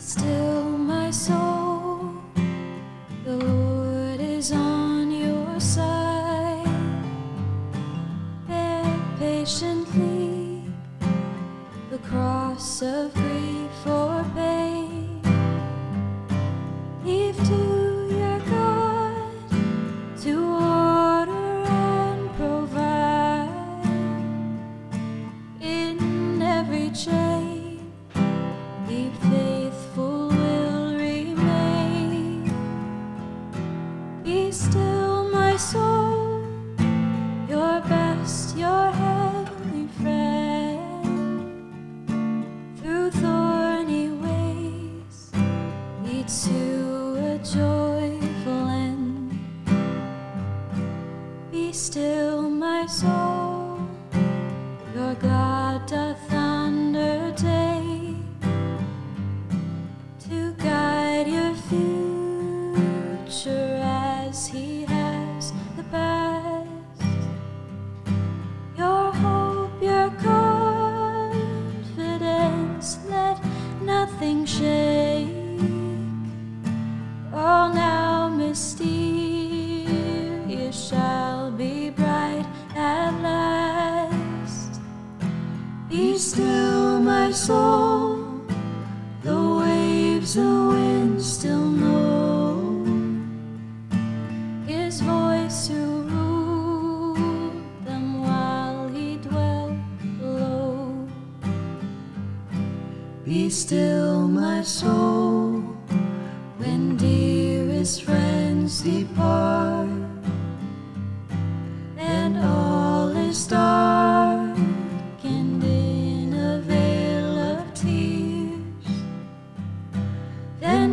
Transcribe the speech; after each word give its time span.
Still, 0.00 0.78
my 0.78 1.10
soul, 1.10 1.69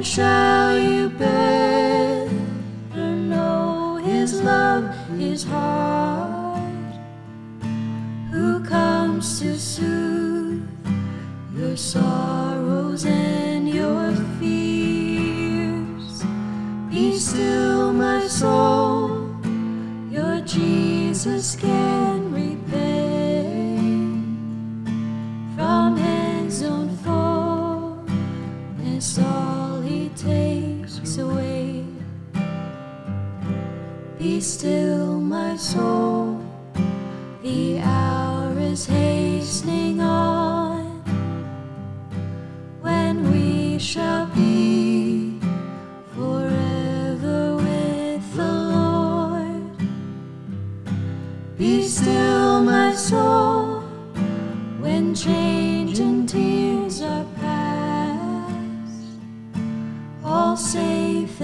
Shall 0.03 0.78
you 0.80 1.09
better 1.09 2.30
know 2.96 3.96
His 4.03 4.41
love, 4.41 4.96
His 5.18 5.44
heart, 5.44 5.97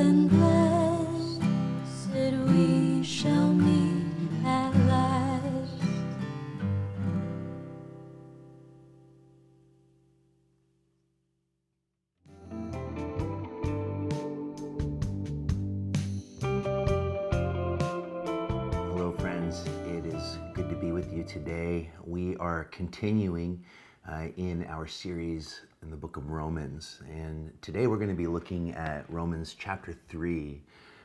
and 0.03 0.31
last. 0.41 1.39
Hello, 18.91 19.13
friends. 19.19 19.63
It 19.87 20.05
is 20.05 20.37
good 20.53 20.69
to 20.69 20.75
be 20.75 20.91
with 20.91 21.13
you 21.13 21.23
today. 21.23 21.89
We 22.03 22.35
are 22.37 22.65
continuing 22.65 23.63
uh, 24.09 24.27
in 24.35 24.65
our 24.65 24.85
series 24.85 25.61
in 25.83 25.91
the 25.91 25.97
book 25.97 26.15
of 26.15 26.29
Romans. 26.29 27.01
And 27.09 27.51
today 27.61 27.87
we're 27.87 27.97
going 27.97 28.09
to 28.09 28.15
be 28.15 28.27
looking 28.27 28.71
at 28.71 29.09
Romans 29.09 29.53
chapter 29.57 29.93
3, 30.07 30.61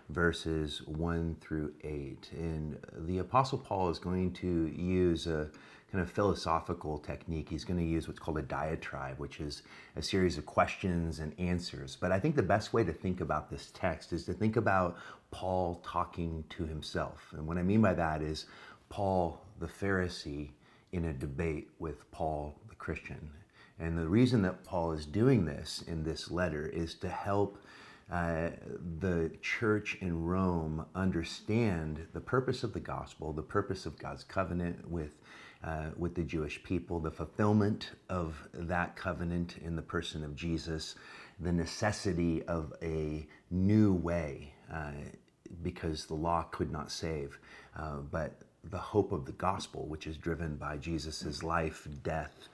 verses 0.09 0.83
1 0.87 1.37
through 1.41 1.73
8. 1.83 2.31
And 2.33 2.79
the 3.07 3.19
Apostle 3.19 3.59
Paul 3.59 3.91
is 3.91 3.99
going 3.99 4.33
to 4.35 4.73
use 4.77 5.27
a 5.27 5.51
kind 5.91 6.03
of 6.03 6.11
philosophical 6.11 6.99
technique. 6.99 7.49
He's 7.49 7.65
going 7.65 7.81
to 7.81 7.85
use 7.85 8.07
what's 8.07 8.21
called 8.21 8.39
a 8.39 8.43
diatribe, 8.43 9.19
which 9.19 9.41
is 9.41 9.63
a 9.97 10.03
series 10.03 10.39
of 10.39 10.47
questions 10.47 11.19
and 11.19 11.35
answers. 11.41 11.97
But 12.01 12.13
I 12.13 12.21
think 12.21 12.37
the 12.37 12.43
best 12.43 12.73
way 12.73 12.85
to 12.85 12.93
think 12.93 13.21
about 13.21 13.51
this 13.51 13.73
text 13.75 14.13
is 14.13 14.25
to 14.27 14.33
think 14.33 14.57
about 14.57 14.97
Paul 15.33 15.83
talking 15.85 16.45
to 16.51 16.67
himself. 16.67 17.33
And 17.33 17.47
what 17.49 17.59
I 17.59 17.63
mean 17.63 17.83
by 17.83 17.95
that 17.95 18.23
is 18.23 18.47
Paul 18.91 19.41
the 19.59 19.67
Pharisee 19.67 20.51
in 20.93 21.07
a 21.07 21.13
debate 21.13 21.69
with 21.81 22.09
Paul 22.13 22.55
the 22.69 22.77
Christian. 22.77 23.31
And 23.81 23.97
the 23.97 24.09
reason 24.09 24.43
that 24.43 24.65
Paul 24.65 24.93
is 24.93 25.07
doing 25.07 25.45
this 25.45 25.85
in 25.87 26.03
this 26.03 26.31
letter 26.31 26.67
is 26.67 26.95
to 26.97 27.09
help 27.09 27.59
uh, 28.11 28.51
the 29.01 29.31
church 29.43 29.99
in 30.01 30.25
Rome 30.25 30.87
understand 30.95 32.07
the 32.13 32.21
purpose 32.21 32.65
of 32.65 32.73
the 32.73 32.81
gospel, 32.81 33.33
the 33.33 33.43
purpose 33.43 33.87
of 33.87 33.99
God's 33.99 34.25
covenant 34.25 34.91
with, 34.91 35.19
uh, 35.63 35.91
with 35.97 36.15
the 36.15 36.23
Jewish 36.23 36.63
people, 36.63 37.01
the 37.01 37.11
fulfillment 37.11 37.91
of 38.09 38.49
that 38.55 38.97
covenant 38.97 39.57
in 39.63 39.77
the 39.77 39.83
person 39.83 40.25
of 40.25 40.35
Jesus, 40.35 40.95
the 41.39 41.53
necessity 41.53 42.43
of 42.45 42.73
a 42.83 43.27
new 43.51 43.93
way, 43.93 44.55
uh, 44.73 44.93
because 45.63 46.07
the 46.07 46.15
law 46.15 46.43
could 46.51 46.73
not 46.73 46.91
save, 46.91 47.39
uh, 47.77 47.97
but 48.11 48.41
the 48.65 48.79
hope 48.79 49.13
of 49.13 49.25
the 49.25 49.33
gospel, 49.33 49.87
which 49.87 50.07
is 50.07 50.17
driven 50.17 50.57
by 50.57 50.77
Jesus' 50.77 51.43
life, 51.43 51.87
death, 52.03 52.49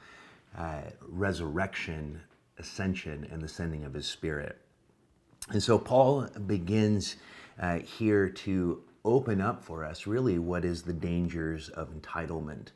uh, 0.56 0.82
resurrection, 1.00 2.20
ascension, 2.58 3.26
and 3.30 3.42
the 3.42 3.48
sending 3.48 3.84
of 3.84 3.94
his 3.94 4.06
spirit. 4.06 4.58
And 5.50 5.62
so 5.62 5.78
Paul 5.78 6.28
begins 6.46 7.16
uh, 7.60 7.78
here 7.78 8.28
to 8.28 8.82
open 9.04 9.40
up 9.40 9.62
for 9.62 9.84
us 9.84 10.06
really 10.06 10.38
what 10.38 10.64
is 10.64 10.82
the 10.82 10.92
dangers 10.92 11.68
of 11.70 11.90
entitlement. 11.90 12.68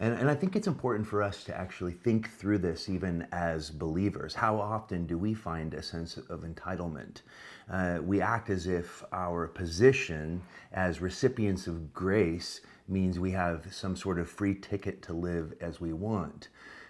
And, 0.00 0.14
and 0.14 0.28
I 0.28 0.34
think 0.34 0.56
it's 0.56 0.66
important 0.66 1.06
for 1.06 1.22
us 1.22 1.44
to 1.44 1.56
actually 1.56 1.92
think 1.92 2.30
through 2.30 2.58
this 2.58 2.88
even 2.88 3.28
as 3.30 3.70
believers. 3.70 4.34
How 4.34 4.58
often 4.58 5.06
do 5.06 5.16
we 5.16 5.34
find 5.34 5.74
a 5.74 5.82
sense 5.82 6.16
of 6.16 6.40
entitlement? 6.40 7.22
Uh, 7.70 7.98
we 8.02 8.20
act 8.20 8.50
as 8.50 8.66
if 8.66 9.04
our 9.12 9.46
position 9.46 10.42
as 10.72 11.00
recipients 11.00 11.66
of 11.66 11.92
grace 11.94 12.60
means 12.88 13.20
we 13.20 13.30
have 13.30 13.72
some 13.72 13.96
sort 13.96 14.18
of 14.18 14.28
free 14.28 14.54
ticket 14.54 15.00
to 15.02 15.12
live 15.12 15.54
as 15.60 15.80
we 15.80 15.92
want. 15.92 16.48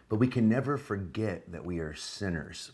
But 0.08 0.16
we 0.16 0.28
can 0.28 0.48
never 0.48 0.76
forget 0.76 1.50
that 1.50 1.64
we 1.64 1.78
are 1.80 1.94
sinners 1.94 2.72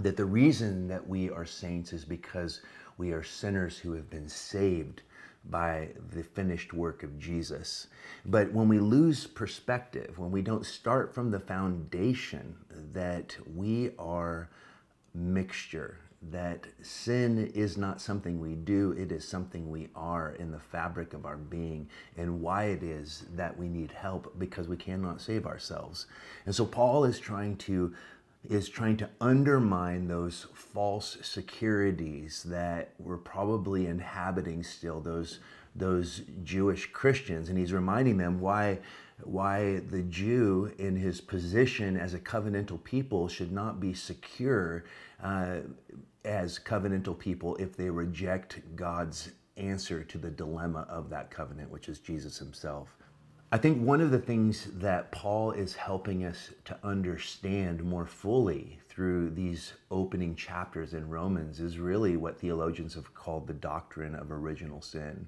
that 0.00 0.16
the 0.16 0.24
reason 0.24 0.88
that 0.88 1.06
we 1.06 1.30
are 1.30 1.44
saints 1.44 1.92
is 1.92 2.04
because 2.04 2.62
we 2.98 3.12
are 3.12 3.22
sinners 3.22 3.78
who 3.78 3.92
have 3.92 4.08
been 4.08 4.28
saved 4.28 5.02
by 5.50 5.88
the 6.12 6.22
finished 6.22 6.72
work 6.72 7.02
of 7.02 7.18
Jesus. 7.18 7.88
But 8.24 8.52
when 8.52 8.68
we 8.68 8.78
lose 8.78 9.26
perspective, 9.26 10.18
when 10.18 10.30
we 10.30 10.40
don't 10.40 10.64
start 10.64 11.12
from 11.12 11.30
the 11.30 11.40
foundation 11.40 12.54
that 12.92 13.36
we 13.54 13.90
are 13.98 14.48
mixture, 15.14 15.98
that 16.30 16.66
sin 16.82 17.50
is 17.54 17.76
not 17.76 18.00
something 18.00 18.40
we 18.40 18.54
do, 18.54 18.92
it 18.92 19.10
is 19.10 19.26
something 19.26 19.70
we 19.70 19.88
are 19.96 20.32
in 20.38 20.52
the 20.52 20.60
fabric 20.60 21.14
of 21.14 21.26
our 21.26 21.36
being, 21.36 21.88
and 22.16 22.40
why 22.40 22.64
it 22.64 22.82
is 22.82 23.24
that 23.34 23.58
we 23.58 23.68
need 23.68 23.90
help 23.90 24.38
because 24.38 24.68
we 24.68 24.76
cannot 24.76 25.20
save 25.20 25.46
ourselves. 25.46 26.06
And 26.46 26.54
so 26.54 26.64
Paul 26.64 27.04
is 27.04 27.18
trying 27.18 27.56
to 27.58 27.94
is 28.48 28.68
trying 28.68 28.96
to 28.96 29.08
undermine 29.20 30.08
those 30.08 30.48
false 30.52 31.16
securities 31.22 32.42
that 32.42 32.90
were 32.98 33.18
probably 33.18 33.86
inhabiting 33.86 34.64
still 34.64 35.00
those 35.00 35.38
those 35.74 36.22
Jewish 36.42 36.86
Christians 36.92 37.48
and 37.48 37.56
he's 37.56 37.72
reminding 37.72 38.16
them 38.16 38.40
why 38.40 38.80
why 39.24 39.80
the 39.90 40.02
Jew 40.02 40.72
in 40.78 40.96
his 40.96 41.20
position 41.20 41.96
as 41.96 42.14
a 42.14 42.18
covenantal 42.18 42.82
people 42.82 43.28
should 43.28 43.52
not 43.52 43.80
be 43.80 43.94
secure 43.94 44.84
uh, 45.22 45.58
as 46.24 46.58
covenantal 46.58 47.18
people 47.18 47.56
if 47.56 47.76
they 47.76 47.90
reject 47.90 48.60
God's 48.76 49.32
answer 49.56 50.02
to 50.04 50.18
the 50.18 50.30
dilemma 50.30 50.86
of 50.88 51.10
that 51.10 51.30
covenant, 51.30 51.70
which 51.70 51.88
is 51.88 51.98
Jesus 51.98 52.38
himself. 52.38 52.88
I 53.54 53.58
think 53.58 53.82
one 53.82 54.00
of 54.00 54.10
the 54.10 54.18
things 54.18 54.68
that 54.76 55.12
Paul 55.12 55.52
is 55.52 55.74
helping 55.74 56.24
us 56.24 56.52
to 56.64 56.78
understand 56.82 57.84
more 57.84 58.06
fully 58.06 58.80
through 58.88 59.28
these 59.30 59.74
opening 59.90 60.34
chapters 60.34 60.94
in 60.94 61.10
Romans 61.10 61.60
is 61.60 61.78
really 61.78 62.16
what 62.16 62.40
theologians 62.40 62.94
have 62.94 63.12
called 63.12 63.46
the 63.46 63.52
doctrine 63.52 64.14
of 64.14 64.32
original 64.32 64.80
sin. 64.80 65.26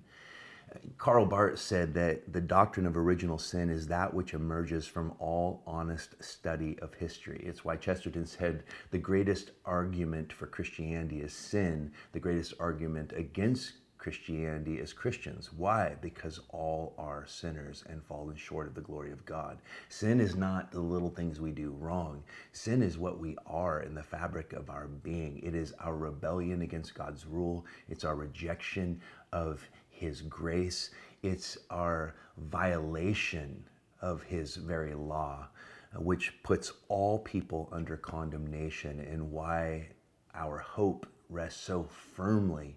Karl 0.99 1.27
Barth 1.27 1.59
said 1.59 1.95
that 1.95 2.33
the 2.33 2.41
doctrine 2.41 2.87
of 2.87 2.97
original 2.97 3.39
sin 3.39 3.71
is 3.71 3.87
that 3.89 4.13
which 4.13 4.35
emerges 4.35 4.87
from 4.87 5.13
all 5.19 5.63
honest 5.67 6.23
study 6.23 6.79
of 6.81 6.95
history. 6.95 7.43
It's 7.45 7.65
why 7.65 7.77
Chesterton 7.77 8.27
said 8.27 8.65
the 8.91 8.99
greatest 8.99 9.53
argument 9.65 10.33
for 10.33 10.47
Christianity 10.47 11.21
is 11.21 11.33
sin, 11.33 11.93
the 12.13 12.21
greatest 12.21 12.55
argument 12.59 13.13
against 13.15 13.73
Christianity 14.05 14.75
is 14.75 14.93
Christians. 14.93 15.51
Why? 15.51 15.97
Because 16.03 16.39
all 16.51 16.95
are 16.99 17.25
sinners 17.27 17.85
and 17.89 18.05
fallen 18.05 18.37
short 18.37 18.67
of 18.67 18.75
the 18.75 18.83
glory 18.83 19.11
of 19.11 19.25
God. 19.25 19.63
Sin 19.89 20.21
is 20.21 20.37
not 20.37 20.71
the 20.71 20.81
little 20.81 21.09
things 21.09 21.41
we 21.41 21.53
do 21.53 21.71
wrong. 21.71 22.23
Sin 22.53 22.83
is 22.83 22.99
what 22.99 23.19
we 23.19 23.35
are 23.47 23.81
in 23.81 23.95
the 23.95 24.03
fabric 24.03 24.53
of 24.53 24.69
our 24.69 24.89
being. 24.89 25.41
It 25.43 25.55
is 25.55 25.73
our 25.81 25.97
rebellion 25.97 26.61
against 26.61 26.95
God's 26.95 27.25
rule, 27.25 27.65
it's 27.89 28.05
our 28.05 28.15
rejection 28.15 29.01
of 29.33 29.67
His 29.95 30.23
grace, 30.23 30.91
it's 31.23 31.57
our 31.71 32.15
violation 32.37 33.65
of 34.01 34.23
His 34.23 34.57
very 34.57 34.95
law, 34.95 35.49
uh, 35.95 36.01
which 36.01 36.43
puts 36.43 36.73
all 36.89 37.21
people 37.21 37.69
under 37.73 37.97
condemnation, 37.97 39.01
and 39.01 39.31
why 39.31 39.89
our 40.35 40.59
hope 40.59 41.07
rests 41.31 41.61
so 41.61 41.85
firmly 41.85 42.77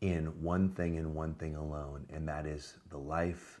in 0.00 0.26
one 0.42 0.70
thing 0.70 0.96
and 0.96 1.14
one 1.14 1.34
thing 1.34 1.56
alone, 1.56 2.06
and 2.12 2.26
that 2.26 2.46
is 2.46 2.78
the 2.90 2.98
life, 2.98 3.60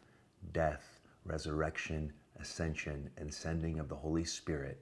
death, 0.52 1.00
resurrection, 1.24 2.12
ascension, 2.40 3.10
and 3.18 3.32
sending 3.32 3.78
of 3.78 3.88
the 3.88 3.94
Holy 3.94 4.24
Spirit 4.24 4.80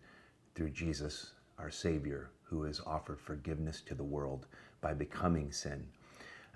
through 0.55 0.71
Jesus, 0.71 1.33
our 1.59 1.71
Savior, 1.71 2.31
who 2.43 2.63
has 2.63 2.81
offered 2.87 3.21
forgiveness 3.21 3.81
to 3.83 3.95
the 3.95 4.05
world 4.05 4.47
by 4.81 4.95
becoming 4.95 5.51
sin. 5.51 5.87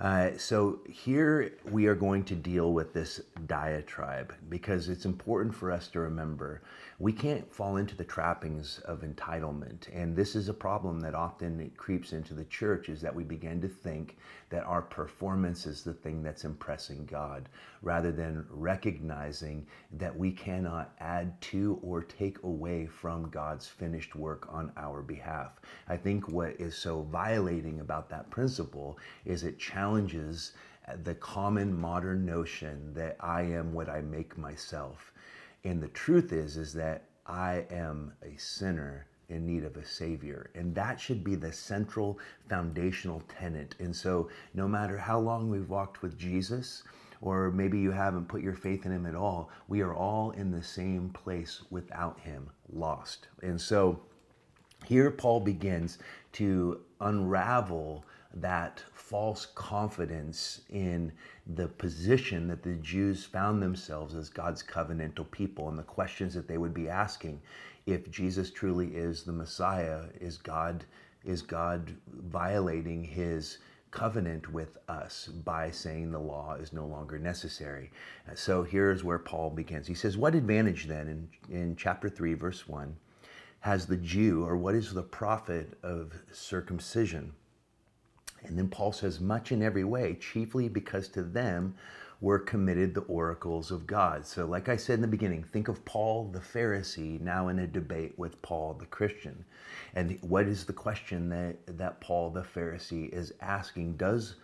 Uh, 0.00 0.30
so 0.36 0.78
here 0.88 1.52
we 1.70 1.86
are 1.86 1.94
going 1.94 2.22
to 2.22 2.36
deal 2.36 2.72
with 2.72 2.92
this 2.92 3.20
diatribe 3.46 4.32
because 4.48 4.88
it's 4.88 5.04
important 5.04 5.52
for 5.52 5.72
us 5.72 5.88
to 5.88 5.98
remember 5.98 6.62
we 7.00 7.12
can't 7.12 7.52
fall 7.52 7.76
into 7.76 7.96
the 7.96 8.04
trappings 8.04 8.80
of 8.84 9.02
entitlement. 9.02 9.88
And 9.92 10.14
this 10.14 10.36
is 10.36 10.48
a 10.48 10.54
problem 10.54 11.00
that 11.00 11.14
often 11.14 11.70
creeps 11.76 12.12
into 12.12 12.34
the 12.34 12.44
church 12.44 12.88
is 12.88 13.00
that 13.00 13.14
we 13.14 13.24
begin 13.24 13.60
to 13.60 13.68
think 13.68 14.16
that 14.50 14.64
our 14.64 14.82
performance 14.82 15.66
is 15.66 15.82
the 15.82 15.92
thing 15.92 16.22
that's 16.22 16.44
impressing 16.44 17.04
god 17.06 17.48
rather 17.82 18.12
than 18.12 18.44
recognizing 18.50 19.66
that 19.92 20.16
we 20.16 20.30
cannot 20.32 20.94
add 21.00 21.40
to 21.40 21.78
or 21.82 22.02
take 22.02 22.42
away 22.42 22.86
from 22.86 23.30
god's 23.30 23.66
finished 23.66 24.14
work 24.14 24.48
on 24.50 24.72
our 24.76 25.02
behalf 25.02 25.60
i 25.88 25.96
think 25.96 26.28
what 26.28 26.50
is 26.60 26.76
so 26.76 27.02
violating 27.02 27.80
about 27.80 28.08
that 28.08 28.28
principle 28.30 28.98
is 29.24 29.44
it 29.44 29.58
challenges 29.58 30.52
the 31.04 31.14
common 31.16 31.78
modern 31.78 32.24
notion 32.24 32.92
that 32.94 33.16
i 33.20 33.42
am 33.42 33.72
what 33.72 33.88
i 33.88 34.00
make 34.00 34.36
myself 34.38 35.12
and 35.64 35.82
the 35.82 35.88
truth 35.88 36.32
is, 36.32 36.56
is 36.56 36.72
that 36.74 37.04
I 37.26 37.66
am 37.70 38.12
a 38.22 38.36
sinner 38.38 39.06
in 39.28 39.46
need 39.46 39.64
of 39.64 39.76
a 39.76 39.84
savior. 39.84 40.50
And 40.54 40.74
that 40.74 41.00
should 41.00 41.22
be 41.22 41.34
the 41.34 41.52
central 41.52 42.18
foundational 42.48 43.22
tenet. 43.28 43.74
And 43.78 43.94
so, 43.94 44.30
no 44.54 44.66
matter 44.66 44.96
how 44.96 45.18
long 45.18 45.50
we've 45.50 45.68
walked 45.68 46.00
with 46.00 46.16
Jesus, 46.18 46.84
or 47.20 47.50
maybe 47.50 47.78
you 47.78 47.90
haven't 47.90 48.28
put 48.28 48.42
your 48.42 48.54
faith 48.54 48.86
in 48.86 48.92
him 48.92 49.06
at 49.06 49.14
all, 49.14 49.50
we 49.66 49.80
are 49.80 49.94
all 49.94 50.30
in 50.32 50.50
the 50.50 50.62
same 50.62 51.10
place 51.10 51.62
without 51.70 52.20
him, 52.20 52.50
lost. 52.72 53.28
And 53.42 53.60
so, 53.60 54.00
here 54.86 55.10
Paul 55.10 55.40
begins 55.40 55.98
to 56.32 56.80
unravel 57.00 58.04
that 58.34 58.82
false 58.92 59.46
confidence 59.46 60.60
in 60.68 61.12
the 61.46 61.66
position 61.66 62.46
that 62.48 62.62
the 62.62 62.74
Jews 62.76 63.24
found 63.24 63.62
themselves 63.62 64.14
as 64.14 64.28
God's 64.28 64.62
covenantal 64.62 65.30
people 65.30 65.68
and 65.68 65.78
the 65.78 65.82
questions 65.82 66.34
that 66.34 66.46
they 66.46 66.58
would 66.58 66.74
be 66.74 66.88
asking 66.88 67.40
if 67.86 68.10
Jesus 68.10 68.50
truly 68.50 68.88
is 68.88 69.22
the 69.22 69.32
Messiah 69.32 70.04
is 70.20 70.36
God 70.36 70.84
is 71.24 71.42
God 71.42 71.94
violating 72.12 73.02
his 73.02 73.58
covenant 73.90 74.52
with 74.52 74.78
us 74.88 75.28
by 75.44 75.70
saying 75.70 76.10
the 76.10 76.18
law 76.18 76.54
is 76.54 76.72
no 76.72 76.86
longer 76.86 77.18
necessary. 77.18 77.90
Uh, 78.30 78.34
so 78.34 78.62
here's 78.62 79.04
where 79.04 79.18
Paul 79.18 79.50
begins. 79.50 79.86
He 79.86 79.94
says, 79.94 80.16
What 80.16 80.34
advantage 80.34 80.86
then, 80.86 81.08
in, 81.08 81.54
in 81.54 81.76
chapter 81.76 82.08
3, 82.08 82.34
verse 82.34 82.68
1, 82.68 82.96
has 83.60 83.86
the 83.86 83.96
Jew, 83.96 84.44
or 84.44 84.56
what 84.56 84.74
is 84.74 84.92
the 84.92 85.02
profit 85.02 85.78
of 85.82 86.12
circumcision? 86.32 87.32
And 88.44 88.56
then 88.56 88.68
Paul 88.68 88.92
says, 88.92 89.20
much 89.20 89.52
in 89.52 89.62
every 89.62 89.84
way, 89.84 90.14
chiefly 90.14 90.68
because 90.68 91.08
to 91.08 91.22
them 91.22 91.74
were 92.20 92.38
committed 92.38 92.94
the 92.94 93.00
oracles 93.02 93.70
of 93.70 93.86
God. 93.86 94.26
So, 94.26 94.44
like 94.44 94.68
I 94.68 94.76
said 94.76 94.94
in 94.94 95.02
the 95.02 95.06
beginning, 95.08 95.44
think 95.44 95.68
of 95.68 95.84
Paul 95.84 96.30
the 96.32 96.40
Pharisee 96.40 97.20
now 97.20 97.48
in 97.48 97.60
a 97.60 97.66
debate 97.66 98.18
with 98.18 98.42
Paul 98.42 98.74
the 98.74 98.86
Christian. 98.86 99.44
And 99.94 100.18
what 100.20 100.46
is 100.46 100.64
the 100.64 100.72
question 100.72 101.28
that, 101.28 101.78
that 101.78 102.00
Paul 102.00 102.30
the 102.30 102.42
Pharisee 102.42 103.08
is 103.12 103.32
asking? 103.40 103.96
Does, 103.96 104.34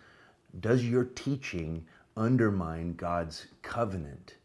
does 0.61 0.85
your 0.85 1.03
teaching 1.03 1.85
undermine 2.15 2.93
God's 2.95 3.47
covenant? 3.61 4.35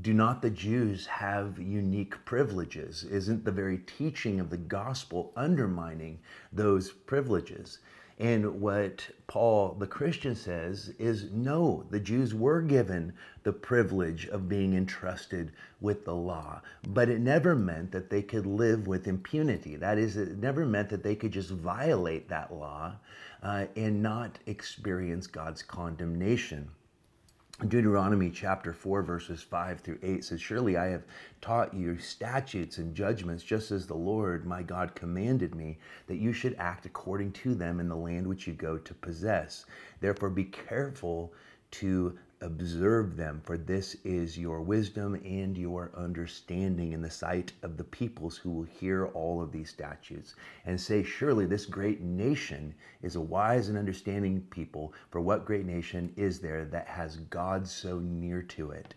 Do 0.00 0.14
not 0.14 0.42
the 0.42 0.50
Jews 0.50 1.06
have 1.06 1.58
unique 1.58 2.24
privileges? 2.24 3.02
Isn't 3.02 3.44
the 3.44 3.50
very 3.50 3.78
teaching 3.78 4.38
of 4.38 4.50
the 4.50 4.56
gospel 4.56 5.32
undermining 5.34 6.20
those 6.52 6.92
privileges? 6.92 7.80
And 8.20 8.60
what 8.60 9.08
Paul, 9.28 9.76
the 9.78 9.86
Christian, 9.86 10.34
says 10.34 10.88
is 10.98 11.30
no, 11.30 11.84
the 11.90 12.00
Jews 12.00 12.34
were 12.34 12.60
given 12.60 13.12
the 13.44 13.52
privilege 13.52 14.26
of 14.26 14.48
being 14.48 14.74
entrusted 14.74 15.52
with 15.80 16.04
the 16.04 16.16
law, 16.16 16.60
but 16.88 17.08
it 17.08 17.20
never 17.20 17.54
meant 17.54 17.92
that 17.92 18.10
they 18.10 18.22
could 18.22 18.44
live 18.44 18.88
with 18.88 19.06
impunity. 19.06 19.76
That 19.76 19.98
is, 19.98 20.16
it 20.16 20.38
never 20.38 20.66
meant 20.66 20.88
that 20.88 21.04
they 21.04 21.14
could 21.14 21.30
just 21.30 21.50
violate 21.50 22.28
that 22.28 22.52
law 22.52 22.96
uh, 23.40 23.66
and 23.76 24.02
not 24.02 24.40
experience 24.46 25.28
God's 25.28 25.62
condemnation. 25.62 26.70
Deuteronomy 27.66 28.30
chapter 28.30 28.72
4, 28.72 29.02
verses 29.02 29.42
5 29.42 29.80
through 29.80 29.98
8 30.00 30.24
says, 30.24 30.40
Surely 30.40 30.76
I 30.76 30.86
have 30.86 31.02
taught 31.40 31.74
you 31.74 31.98
statutes 31.98 32.78
and 32.78 32.94
judgments, 32.94 33.42
just 33.42 33.72
as 33.72 33.84
the 33.84 33.96
Lord 33.96 34.46
my 34.46 34.62
God 34.62 34.94
commanded 34.94 35.56
me, 35.56 35.78
that 36.06 36.18
you 36.18 36.32
should 36.32 36.54
act 36.56 36.86
according 36.86 37.32
to 37.32 37.56
them 37.56 37.80
in 37.80 37.88
the 37.88 37.96
land 37.96 38.28
which 38.28 38.46
you 38.46 38.52
go 38.52 38.78
to 38.78 38.94
possess. 38.94 39.66
Therefore, 40.00 40.30
be 40.30 40.44
careful 40.44 41.32
to 41.72 42.16
observe 42.40 43.16
them, 43.16 43.40
for 43.44 43.58
this 43.58 43.94
is 44.04 44.38
your 44.38 44.60
wisdom 44.60 45.14
and 45.24 45.56
your 45.56 45.90
understanding 45.96 46.92
in 46.92 47.02
the 47.02 47.10
sight 47.10 47.52
of 47.62 47.76
the 47.76 47.84
peoples 47.84 48.36
who 48.36 48.50
will 48.50 48.62
hear 48.64 49.06
all 49.06 49.42
of 49.42 49.52
these 49.52 49.70
statutes 49.70 50.34
and 50.64 50.80
say, 50.80 51.02
Surely 51.02 51.46
this 51.46 51.66
great 51.66 52.00
nation 52.00 52.74
is 53.02 53.16
a 53.16 53.20
wise 53.20 53.68
and 53.68 53.76
understanding 53.76 54.40
people. 54.50 54.92
For 55.10 55.20
what 55.20 55.44
great 55.44 55.66
nation 55.66 56.12
is 56.16 56.40
there 56.40 56.64
that 56.66 56.86
has 56.86 57.16
God 57.16 57.66
so 57.66 57.98
near 57.98 58.42
to 58.42 58.70
it? 58.70 58.94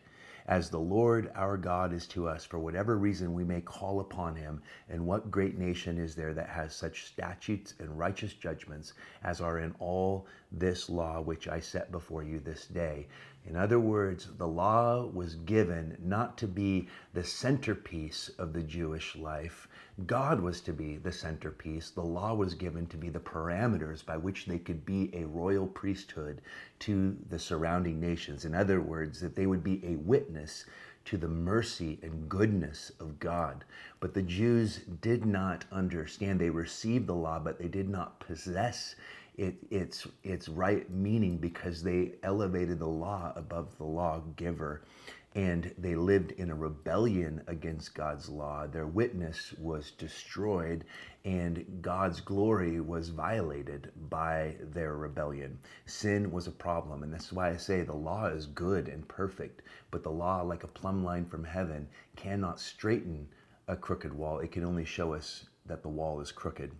as 0.47 0.69
the 0.69 0.79
Lord 0.79 1.31
our 1.35 1.55
God 1.55 1.93
is 1.93 2.07
to 2.07 2.27
us, 2.27 2.43
for 2.43 2.59
whatever 2.59 2.97
reason 2.97 3.33
we 3.33 3.43
may 3.43 3.61
call 3.61 3.99
upon 3.99 4.35
him. 4.35 4.61
And 4.89 5.05
what 5.05 5.31
great 5.31 5.57
nation 5.57 5.97
is 5.97 6.15
there 6.15 6.33
that 6.33 6.49
has 6.49 6.75
such 6.75 7.05
statutes 7.05 7.75
and 7.79 7.97
righteous 7.97 8.33
judgments 8.33 8.93
as 9.23 9.39
are 9.39 9.59
in 9.59 9.73
all 9.79 10.27
this 10.51 10.89
law 10.89 11.21
which 11.21 11.47
I 11.47 11.59
set 11.59 11.91
before 11.91 12.23
you 12.23 12.39
this 12.39 12.65
day? 12.65 13.07
In 13.45 13.55
other 13.55 13.79
words, 13.79 14.27
the 14.37 14.47
law 14.47 15.05
was 15.05 15.35
given 15.35 15.97
not 15.99 16.37
to 16.37 16.47
be 16.47 16.87
the 17.13 17.23
centerpiece 17.23 18.29
of 18.37 18.53
the 18.53 18.61
Jewish 18.61 19.15
life. 19.15 19.67
God 20.05 20.39
was 20.41 20.61
to 20.61 20.73
be 20.73 20.97
the 20.97 21.11
centerpiece. 21.11 21.89
The 21.89 22.03
law 22.03 22.35
was 22.35 22.53
given 22.53 22.85
to 22.87 22.97
be 22.97 23.09
the 23.09 23.19
parameters 23.19 24.05
by 24.05 24.17
which 24.17 24.45
they 24.45 24.59
could 24.59 24.85
be 24.85 25.09
a 25.13 25.25
royal 25.25 25.65
priesthood 25.65 26.41
to 26.79 27.17
the 27.29 27.39
surrounding 27.39 27.99
nations. 27.99 28.45
In 28.45 28.53
other 28.53 28.79
words, 28.79 29.21
that 29.21 29.35
they 29.35 29.47
would 29.47 29.63
be 29.63 29.83
a 29.85 29.95
witness 29.95 30.65
to 31.05 31.17
the 31.17 31.27
mercy 31.27 31.99
and 32.03 32.29
goodness 32.29 32.91
of 32.99 33.19
God. 33.19 33.65
But 33.99 34.13
the 34.13 34.21
Jews 34.21 34.81
did 35.01 35.25
not 35.25 35.65
understand. 35.71 36.39
They 36.39 36.51
received 36.51 37.07
the 37.07 37.15
law, 37.15 37.39
but 37.39 37.57
they 37.57 37.67
did 37.67 37.89
not 37.89 38.19
possess 38.19 38.95
it, 39.41 39.55
its, 39.71 40.07
its 40.23 40.47
right 40.47 40.87
meaning 40.91 41.37
because 41.37 41.81
they 41.81 42.13
elevated 42.21 42.77
the 42.77 42.87
law 42.87 43.33
above 43.35 43.75
the 43.77 43.83
lawgiver 43.83 44.83
and 45.33 45.73
they 45.77 45.95
lived 45.95 46.33
in 46.33 46.51
a 46.51 46.55
rebellion 46.55 47.41
against 47.47 47.95
God's 47.95 48.29
law. 48.29 48.67
Their 48.67 48.85
witness 48.85 49.53
was 49.57 49.91
destroyed, 49.91 50.83
and 51.23 51.65
God's 51.81 52.19
glory 52.19 52.81
was 52.81 53.09
violated 53.09 53.91
by 54.09 54.57
their 54.73 54.97
rebellion. 54.97 55.57
Sin 55.85 56.31
was 56.31 56.47
a 56.47 56.51
problem, 56.51 57.01
and 57.01 57.13
that's 57.13 57.31
why 57.31 57.49
I 57.49 57.55
say 57.55 57.81
the 57.81 57.93
law 57.93 58.25
is 58.25 58.45
good 58.45 58.89
and 58.89 59.07
perfect, 59.07 59.61
but 59.89 60.03
the 60.03 60.11
law, 60.11 60.41
like 60.41 60.65
a 60.65 60.67
plumb 60.67 61.03
line 61.03 61.25
from 61.25 61.45
heaven, 61.45 61.87
cannot 62.17 62.59
straighten 62.59 63.25
a 63.69 63.77
crooked 63.77 64.13
wall. 64.13 64.39
It 64.39 64.51
can 64.51 64.65
only 64.65 64.85
show 64.85 65.13
us 65.13 65.45
that 65.65 65.81
the 65.81 65.89
wall 65.89 66.19
is 66.19 66.33
crooked. 66.33 66.73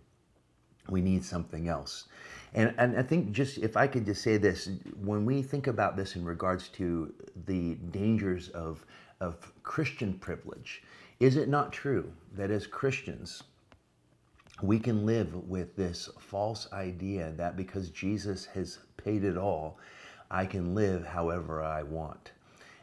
We 0.90 1.00
need 1.00 1.24
something 1.24 1.68
else. 1.68 2.08
And, 2.54 2.74
and 2.76 2.98
I 2.98 3.02
think 3.02 3.32
just 3.32 3.58
if 3.58 3.76
I 3.76 3.86
could 3.86 4.04
just 4.04 4.22
say 4.22 4.36
this, 4.36 4.68
when 5.02 5.24
we 5.24 5.42
think 5.42 5.66
about 5.66 5.96
this 5.96 6.16
in 6.16 6.24
regards 6.24 6.68
to 6.70 7.12
the 7.46 7.76
dangers 7.90 8.48
of, 8.50 8.84
of 9.20 9.52
Christian 9.62 10.14
privilege, 10.18 10.82
is 11.18 11.36
it 11.36 11.48
not 11.48 11.72
true 11.72 12.12
that 12.34 12.50
as 12.50 12.66
Christians, 12.66 13.42
we 14.60 14.78
can 14.78 15.06
live 15.06 15.34
with 15.48 15.74
this 15.76 16.10
false 16.18 16.68
idea 16.72 17.32
that 17.36 17.56
because 17.56 17.90
Jesus 17.90 18.44
has 18.46 18.78
paid 18.96 19.24
it 19.24 19.36
all, 19.36 19.78
I 20.30 20.44
can 20.46 20.74
live 20.74 21.06
however 21.06 21.62
I 21.62 21.82
want? 21.82 22.32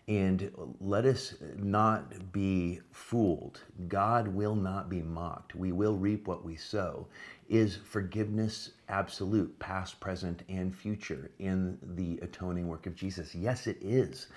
And 0.09 0.51
let 0.81 1.05
us 1.05 1.35
not 1.55 2.31
be 2.31 2.81
fooled. 2.91 3.61
God 3.87 4.27
will 4.27 4.55
not 4.55 4.89
be 4.89 5.03
mocked. 5.03 5.53
We 5.53 5.71
will 5.71 5.95
reap 5.97 6.27
what 6.27 6.43
we 6.43 6.55
sow. 6.55 7.05
Is 7.47 7.75
forgiveness 7.75 8.71
absolute, 8.89 9.57
past, 9.59 9.99
present, 9.99 10.41
and 10.49 10.75
future 10.75 11.29
in 11.37 11.77
the 11.95 12.17
atoning 12.23 12.67
work 12.67 12.87
of 12.87 12.95
Jesus? 12.95 13.35
Yes, 13.35 13.67
it 13.67 13.77
is. 13.81 14.27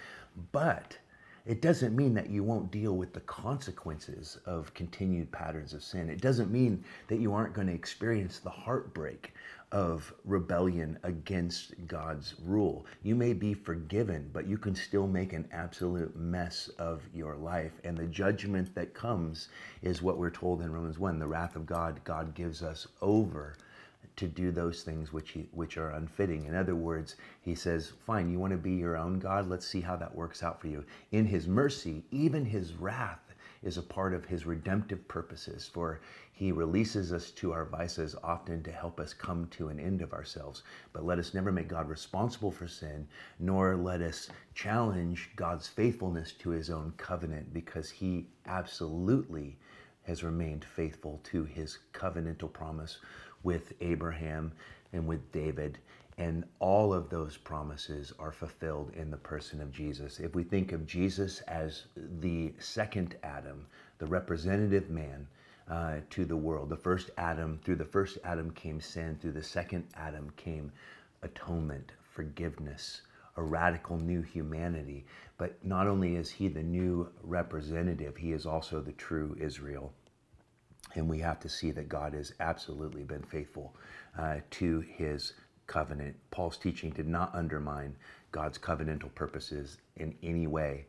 But 0.53 0.99
it 1.45 1.61
doesn't 1.61 1.97
mean 1.97 2.15
that 2.15 2.31
you 2.31 2.45
won't 2.45 2.71
deal 2.71 2.97
with 2.97 3.13
the 3.13 3.21
consequences 3.21 4.39
of 4.47 4.73
continued 4.75 5.33
patterns 5.33 5.73
of 5.73 5.83
sin. 5.83 6.09
It 6.09 6.21
doesn't 6.21 6.53
mean 6.53 6.85
that 7.09 7.19
you 7.19 7.33
aren't 7.33 7.55
going 7.55 7.67
to 7.67 7.75
experience 7.75 8.39
the 8.39 8.51
heartbreak 8.51 9.33
of 9.73 10.13
rebellion 10.25 10.99
against 11.03 11.75
God's 11.89 12.35
rule. 12.45 12.87
You 13.03 13.17
may 13.17 13.33
be 13.33 13.55
forgiven, 13.55 14.31
but 14.33 14.47
you 14.47 14.59
can 14.59 14.75
still 14.75 15.09
make 15.09 15.33
an 15.33 15.49
absolute 15.51 16.15
mess 16.15 16.69
of 16.79 17.03
your 17.15 17.37
life. 17.37 17.73
And 17.83 17.97
the 17.97 18.07
judgment 18.07 18.75
that 18.75 18.95
comes 18.95 19.49
is 19.81 20.03
what 20.03 20.19
we're 20.19 20.31
told 20.31 20.63
in 20.63 20.73
Romans 20.73 20.99
1 20.99 21.19
the 21.19 21.27
wrath 21.27 21.57
of 21.57 21.67
God, 21.67 22.01
God 22.05 22.35
gives 22.35 22.63
us 22.63 22.87
over 23.01 23.57
to 24.17 24.29
do 24.29 24.53
those 24.53 24.83
things 24.83 25.13
which 25.13 25.31
he, 25.31 25.49
which 25.53 25.77
are 25.77 25.91
unfitting. 25.91 26.45
In 26.45 26.55
other 26.55 26.77
words, 26.77 27.17
he 27.41 27.55
says, 27.55 27.91
"Fine, 28.07 28.31
you 28.31 28.39
want 28.39 28.53
to 28.53 28.59
be 28.59 28.75
your 28.75 28.97
own 28.97 29.19
God? 29.19 29.49
Let's 29.49 29.67
see 29.67 29.81
how 29.81 29.97
that 29.97 30.15
works 30.15 30.43
out 30.43 30.61
for 30.61 30.69
you." 30.69 30.85
In 31.11 31.27
his 31.27 31.49
mercy, 31.49 32.05
even 32.11 32.45
his 32.45 32.75
wrath 32.75 33.35
is 33.63 33.79
a 33.79 33.83
part 33.83 34.13
of 34.13 34.25
his 34.25 34.45
redemptive 34.45 35.07
purposes, 35.07 35.69
for 35.69 36.01
he 36.33 36.51
releases 36.51 37.13
us 37.13 37.31
to 37.31 37.53
our 37.53 37.65
vices 37.65 38.17
often 38.25 38.63
to 38.65 38.73
help 38.73 38.99
us 38.99 39.15
come 39.15 39.47
to 39.47 39.69
an 39.69 39.79
end 39.79 40.03
of 40.03 40.13
ourselves. 40.13 40.65
But 40.93 41.05
let 41.05 41.21
us 41.21 41.33
never 41.33 41.53
make 41.53 41.69
God 41.69 41.89
responsible 41.89 42.51
for 42.51 42.67
sin, 42.67 43.07
nor 43.39 43.77
let 43.77 44.03
us 44.03 44.29
challenge 44.55 45.31
God's 45.37 45.69
faithfulness 45.69 46.33
to 46.35 46.51
his 46.51 46.71
own 46.71 46.93
covenant, 46.97 47.55
because 47.55 47.91
he 47.91 48.27
absolutely 48.47 49.59
has 50.03 50.25
remained 50.25 50.65
faithful 50.65 51.21
to 51.23 51.45
his 51.45 51.79
covenantal 51.93 52.53
promise 52.53 52.99
with 53.43 53.73
Abraham 53.81 54.53
and 54.93 55.07
with 55.07 55.31
David. 55.33 55.79
And 56.19 56.45
all 56.59 56.93
of 56.93 57.09
those 57.09 57.37
promises 57.37 58.13
are 58.19 58.33
fulfilled 58.33 58.93
in 58.95 59.11
the 59.11 59.17
person 59.17 59.61
of 59.61 59.73
Jesus. 59.73 60.21
If 60.21 60.35
we 60.35 60.45
think 60.45 60.73
of 60.73 60.87
Jesus 60.87 61.41
as 61.43 61.87
the 61.97 62.53
second 62.59 63.17
Adam, 63.23 63.67
the 63.99 64.07
representative 64.07 64.91
man 64.91 65.27
uh, 65.71 65.97
to 66.11 66.25
the 66.25 66.37
world, 66.37 66.69
the 66.69 66.77
first 66.77 67.11
Adam, 67.17 67.59
through 67.65 67.77
the 67.77 67.85
first 67.85 68.19
Adam 68.25 68.51
came 68.51 68.81
sin, 68.81 69.17
through 69.21 69.33
the 69.33 69.43
second 69.43 69.85
Adam 69.95 70.31
came 70.37 70.71
atonement, 71.23 71.93
forgiveness, 72.03 73.03
a 73.37 73.43
radical 73.43 73.97
new 73.97 74.21
humanity. 74.21 75.07
But 75.39 75.65
not 75.65 75.87
only 75.87 76.17
is 76.17 76.31
he 76.31 76.49
the 76.49 76.63
new 76.63 77.09
representative, 77.23 78.17
he 78.17 78.33
is 78.33 78.45
also 78.45 78.81
the 78.81 78.93
true 78.93 79.37
Israel. 79.41 79.93
And 80.95 81.09
we 81.09 81.19
have 81.21 81.41
to 81.41 81.49
see 81.49 81.71
that 81.73 81.89
God 81.89 82.15
has 82.15 82.33
absolutely 82.41 83.05
been 83.05 83.23
faithful 83.23 83.75
uh, 84.19 84.37
to 84.51 84.81
his 84.81 85.33
covenant. 85.67 86.17
Paul's 86.31 86.59
teaching 86.59 86.91
did 86.91 87.09
not 87.09 87.35
undermine 87.35 87.97
God's 88.31 88.59
covenantal 88.59 89.15
purposes 89.15 89.79
in 89.97 90.15
any 90.23 90.47
way. 90.47 90.87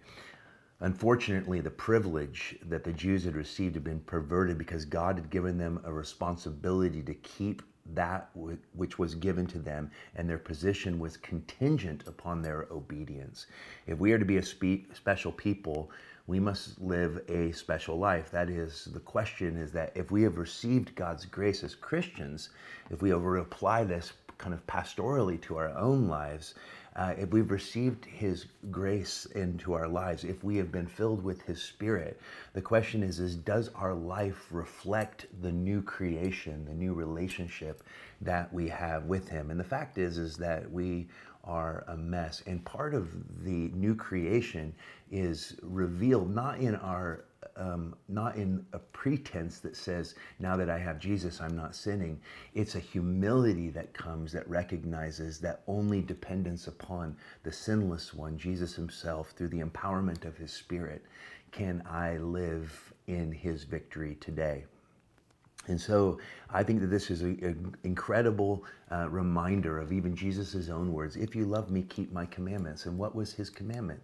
Unfortunately, 0.79 1.61
the 1.61 1.69
privilege 1.69 2.57
that 2.67 2.83
the 2.83 2.91
Jews 2.91 3.23
had 3.23 3.35
received 3.35 3.75
had 3.75 3.83
been 3.85 4.01
perverted 4.01 4.57
because 4.57 4.83
God 4.83 5.15
had 5.15 5.29
given 5.29 5.57
them 5.57 5.79
a 5.85 5.93
responsibility 5.93 7.01
to 7.03 7.13
keep 7.13 7.61
that 7.93 8.29
which 8.33 8.97
was 8.97 9.15
given 9.15 9.45
to 9.47 9.59
them, 9.59 9.91
and 10.15 10.29
their 10.29 10.37
position 10.37 10.99
was 10.99 11.17
contingent 11.17 12.03
upon 12.07 12.41
their 12.41 12.67
obedience. 12.71 13.47
If 13.87 13.99
we 13.99 14.13
are 14.13 14.19
to 14.19 14.25
be 14.25 14.37
a 14.37 14.43
spe- 14.43 14.93
special 14.93 15.31
people, 15.31 15.91
we 16.25 16.39
must 16.39 16.79
live 16.79 17.21
a 17.27 17.51
special 17.51 17.97
life. 17.99 18.31
That 18.31 18.49
is, 18.49 18.87
the 18.93 18.99
question 18.99 19.57
is 19.57 19.71
that 19.73 19.91
if 19.95 20.09
we 20.09 20.23
have 20.23 20.37
received 20.37 20.95
God's 20.95 21.25
grace 21.25 21.63
as 21.63 21.75
Christians, 21.75 22.49
if 22.89 23.01
we 23.01 23.11
ever 23.11 23.37
apply 23.37 23.83
this 23.83 24.13
kind 24.37 24.53
of 24.53 24.65
pastorally 24.65 25.41
to 25.41 25.57
our 25.57 25.69
own 25.77 26.07
lives, 26.07 26.55
uh, 26.95 27.13
if 27.17 27.31
we've 27.31 27.51
received 27.51 28.05
His 28.05 28.45
grace 28.71 29.25
into 29.35 29.73
our 29.73 29.87
lives, 29.87 30.23
if 30.23 30.43
we 30.43 30.57
have 30.57 30.71
been 30.71 30.87
filled 30.87 31.23
with 31.23 31.41
His 31.41 31.61
Spirit, 31.61 32.21
the 32.53 32.61
question 32.61 33.03
is: 33.03 33.19
is 33.19 33.35
does 33.35 33.69
our 33.75 33.93
life 33.93 34.45
reflect 34.51 35.25
the 35.41 35.51
new 35.51 35.81
creation, 35.81 36.65
the 36.65 36.73
new 36.73 36.93
relationship 36.93 37.83
that 38.21 38.53
we 38.53 38.69
have 38.69 39.05
with 39.05 39.27
Him? 39.27 39.49
And 39.49 39.59
the 39.59 39.63
fact 39.63 39.97
is, 39.97 40.17
is 40.17 40.37
that 40.37 40.71
we 40.71 41.07
are 41.43 41.83
a 41.87 41.97
mess. 41.97 42.41
And 42.45 42.63
part 42.63 42.93
of 42.93 43.09
the 43.43 43.69
new 43.73 43.95
creation 43.95 44.73
is 45.13 45.55
revealed 45.61 46.33
not 46.33 46.59
in 46.59 46.75
our 46.75 47.25
um, 47.55 47.93
not 48.07 48.35
in 48.35 48.65
a 48.73 48.79
pretense 48.79 49.59
that 49.59 49.75
says, 49.75 50.15
now 50.39 50.57
that 50.57 50.71
I 50.71 50.79
have 50.79 50.97
Jesus, 50.97 51.39
I'm 51.39 51.55
not 51.55 51.75
sinning. 51.75 52.19
It's 52.55 52.73
a 52.73 52.79
humility 52.79 53.69
that 53.69 53.93
comes 53.93 54.31
that 54.31 54.49
recognizes 54.49 55.39
that 55.41 55.61
only 55.67 56.01
dependence 56.01 56.65
upon 56.65 57.15
the 57.43 57.51
sinless 57.51 58.11
one, 58.11 58.39
Jesus 58.39 58.73
himself, 58.73 59.31
through 59.37 59.49
the 59.49 59.61
empowerment 59.61 60.25
of 60.25 60.35
his 60.35 60.51
spirit, 60.51 61.03
can 61.51 61.83
I 61.87 62.17
live 62.17 62.91
in 63.05 63.31
his 63.31 63.65
victory 63.65 64.17
today. 64.19 64.63
And 65.67 65.79
so 65.79 66.17
I 66.49 66.63
think 66.63 66.81
that 66.81 66.87
this 66.87 67.11
is 67.11 67.21
an 67.21 67.75
incredible 67.83 68.65
uh, 68.91 69.09
reminder 69.09 69.79
of 69.79 69.91
even 69.91 70.15
Jesus' 70.15 70.69
own 70.69 70.91
words 70.91 71.17
if 71.17 71.35
you 71.35 71.45
love 71.45 71.69
me, 71.69 71.83
keep 71.83 72.11
my 72.11 72.25
commandments. 72.25 72.87
And 72.87 72.97
what 72.97 73.13
was 73.13 73.31
his 73.31 73.51
commandment? 73.51 74.01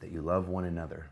That 0.00 0.10
you 0.10 0.22
love 0.22 0.48
one 0.48 0.64
another. 0.64 1.10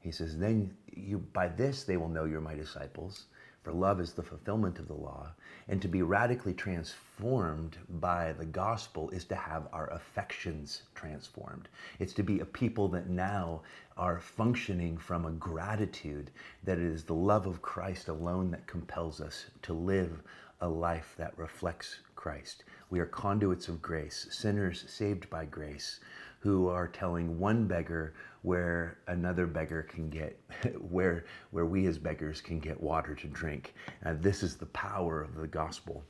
He 0.00 0.12
says, 0.12 0.38
then 0.38 0.74
you, 0.94 1.18
by 1.32 1.48
this 1.48 1.84
they 1.84 1.96
will 1.96 2.08
know 2.08 2.24
you're 2.24 2.40
my 2.40 2.54
disciples, 2.54 3.24
for 3.62 3.72
love 3.72 4.00
is 4.00 4.12
the 4.12 4.22
fulfillment 4.22 4.78
of 4.78 4.88
the 4.88 4.94
law. 4.94 5.32
And 5.68 5.82
to 5.82 5.88
be 5.88 6.02
radically 6.02 6.54
transformed 6.54 7.76
by 8.00 8.32
the 8.32 8.44
gospel 8.44 9.10
is 9.10 9.24
to 9.26 9.34
have 9.34 9.68
our 9.72 9.90
affections 9.92 10.82
transformed. 10.94 11.68
It's 11.98 12.14
to 12.14 12.22
be 12.22 12.40
a 12.40 12.44
people 12.44 12.88
that 12.88 13.08
now 13.08 13.62
are 13.96 14.20
functioning 14.20 14.96
from 14.96 15.26
a 15.26 15.32
gratitude 15.32 16.30
that 16.64 16.78
it 16.78 16.84
is 16.84 17.04
the 17.04 17.14
love 17.14 17.46
of 17.46 17.60
Christ 17.60 18.08
alone 18.08 18.50
that 18.52 18.66
compels 18.66 19.20
us 19.20 19.46
to 19.62 19.72
live 19.72 20.22
a 20.60 20.68
life 20.68 21.14
that 21.18 21.36
reflects 21.36 21.98
Christ. 22.16 22.64
We 22.90 23.00
are 23.00 23.06
conduits 23.06 23.68
of 23.68 23.82
grace, 23.82 24.26
sinners 24.30 24.84
saved 24.88 25.28
by 25.28 25.44
grace, 25.44 26.00
who 26.40 26.68
are 26.68 26.86
telling 26.86 27.38
one 27.38 27.66
beggar 27.66 28.14
where 28.42 28.98
another 29.08 29.46
beggar 29.46 29.82
can 29.82 30.08
get, 30.08 30.40
where, 30.90 31.24
where 31.50 31.66
we 31.66 31.86
as 31.86 31.98
beggars 31.98 32.40
can 32.40 32.60
get 32.60 32.80
water 32.80 33.14
to 33.14 33.26
drink. 33.28 33.74
Uh, 34.04 34.14
this 34.20 34.42
is 34.42 34.56
the 34.56 34.66
power 34.66 35.22
of 35.22 35.34
the 35.34 35.46
gospel. 35.48 36.04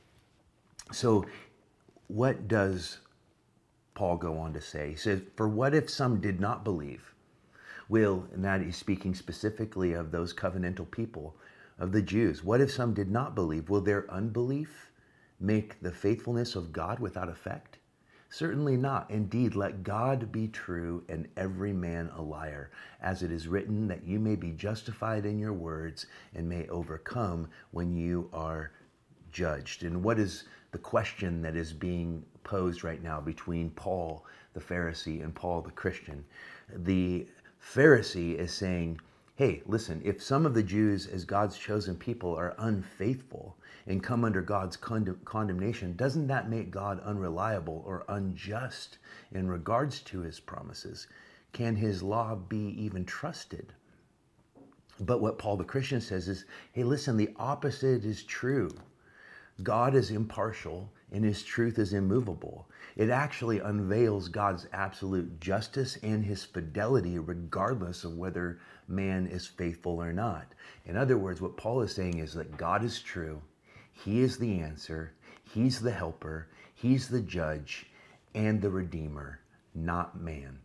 So, 0.91 1.25
what 2.07 2.47
does 2.47 2.99
Paul 3.93 4.17
go 4.17 4.37
on 4.37 4.53
to 4.53 4.61
say? 4.61 4.91
He 4.91 4.95
says, 4.95 5.21
For 5.35 5.47
what 5.47 5.73
if 5.73 5.89
some 5.89 6.21
did 6.21 6.39
not 6.39 6.63
believe? 6.63 7.13
Will, 7.89 8.27
and 8.33 8.45
that 8.45 8.61
he's 8.61 8.77
speaking 8.77 9.15
specifically 9.15 9.93
of 9.93 10.11
those 10.11 10.33
covenantal 10.33 10.89
people, 10.89 11.35
of 11.79 11.91
the 11.91 12.01
Jews. 12.01 12.43
What 12.43 12.61
if 12.61 12.71
some 12.71 12.93
did 12.93 13.09
not 13.09 13.33
believe? 13.33 13.69
Will 13.69 13.81
their 13.81 14.09
unbelief 14.11 14.91
make 15.39 15.81
the 15.81 15.91
faithfulness 15.91 16.55
of 16.55 16.71
God 16.71 16.99
without 16.99 17.29
effect? 17.29 17.78
Certainly 18.31 18.77
not. 18.77 19.09
Indeed, 19.09 19.55
let 19.55 19.83
God 19.83 20.31
be 20.31 20.47
true 20.47 21.03
and 21.09 21.27
every 21.35 21.73
man 21.73 22.11
a 22.15 22.21
liar, 22.21 22.69
as 23.01 23.23
it 23.23 23.31
is 23.31 23.47
written, 23.47 23.87
that 23.87 24.05
you 24.05 24.19
may 24.19 24.35
be 24.35 24.51
justified 24.51 25.25
in 25.25 25.39
your 25.39 25.53
words 25.53 26.05
and 26.35 26.47
may 26.47 26.67
overcome 26.67 27.49
when 27.71 27.95
you 27.95 28.29
are 28.31 28.71
judged. 29.31 29.83
And 29.83 30.03
what 30.03 30.19
is 30.19 30.43
the 30.71 30.77
question 30.77 31.41
that 31.41 31.55
is 31.55 31.73
being 31.73 32.23
posed 32.43 32.83
right 32.83 33.01
now 33.01 33.19
between 33.19 33.71
Paul 33.71 34.25
the 34.53 34.59
Pharisee 34.59 35.23
and 35.23 35.33
Paul 35.33 35.63
the 35.63 35.71
Christian? 35.71 36.23
The 36.71 37.27
Pharisee 37.59 38.35
is 38.35 38.53
saying, 38.53 38.99
hey, 39.39 39.63
listen, 39.65 40.01
if 40.03 40.21
some 40.21 40.45
of 40.45 40.53
the 40.53 40.61
Jews, 40.61 41.07
as 41.07 41.23
God's 41.23 41.57
chosen 41.57 41.95
people, 41.95 42.35
are 42.35 42.55
unfaithful 42.57 43.55
and 43.87 44.03
come 44.03 44.25
under 44.25 44.41
God's 44.41 44.75
condemnation, 44.75 45.95
doesn't 45.95 46.27
that 46.27 46.49
make 46.49 46.71
God 46.71 46.99
unreliable 46.99 47.81
or 47.87 48.03
unjust 48.09 48.97
in 49.31 49.47
regards 49.47 50.01
to 50.01 50.19
his 50.19 50.41
promises? 50.41 51.07
Can 51.53 51.77
his 51.77 52.03
law 52.03 52.35
be 52.35 52.75
even 52.83 53.05
trusted? 53.05 53.71
But 54.99 55.21
what 55.21 55.39
Paul 55.39 55.55
the 55.55 55.63
Christian 55.63 56.01
says 56.01 56.27
is 56.27 56.43
hey, 56.73 56.83
listen, 56.83 57.15
the 57.15 57.33
opposite 57.37 58.03
is 58.03 58.23
true. 58.23 58.69
God 59.63 59.95
is 59.95 60.11
impartial 60.11 60.91
and 61.11 61.23
his 61.23 61.43
truth 61.43 61.79
is 61.79 61.93
immovable. 61.93 62.67
It 62.95 63.09
actually 63.09 63.59
unveils 63.59 64.27
God's 64.27 64.67
absolute 64.73 65.39
justice 65.39 65.97
and 66.03 66.23
his 66.23 66.43
fidelity, 66.43 67.17
regardless 67.17 68.03
of 68.03 68.17
whether 68.17 68.59
man 68.89 69.27
is 69.27 69.45
faithful 69.47 70.01
or 70.01 70.11
not. 70.13 70.53
In 70.85 70.97
other 70.97 71.17
words, 71.17 71.41
what 71.41 71.57
Paul 71.57 71.81
is 71.81 71.93
saying 71.93 72.19
is 72.19 72.33
that 72.33 72.57
God 72.57 72.83
is 72.83 73.01
true, 73.01 73.41
he 73.91 74.21
is 74.21 74.37
the 74.37 74.59
answer, 74.59 75.13
he's 75.53 75.79
the 75.79 75.91
helper, 75.91 76.47
he's 76.73 77.07
the 77.07 77.21
judge 77.21 77.87
and 78.33 78.61
the 78.61 78.69
redeemer, 78.69 79.39
not 79.75 80.19
man. 80.19 80.59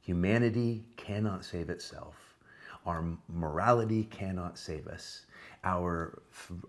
Humanity 0.00 0.84
cannot 0.96 1.44
save 1.44 1.70
itself. 1.70 2.34
Our 2.84 3.04
morality 3.28 4.04
cannot 4.04 4.58
save 4.58 4.88
us 4.88 5.26
our 5.64 6.22